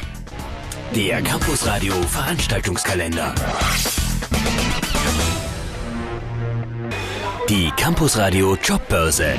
Der 0.94 1.20
Campus 1.22 1.66
Radio 1.66 1.92
Veranstaltungskalender. 2.02 3.34
Die 7.48 7.70
Campus 7.76 8.16
Radio 8.16 8.56
Jobbörse. 8.62 9.34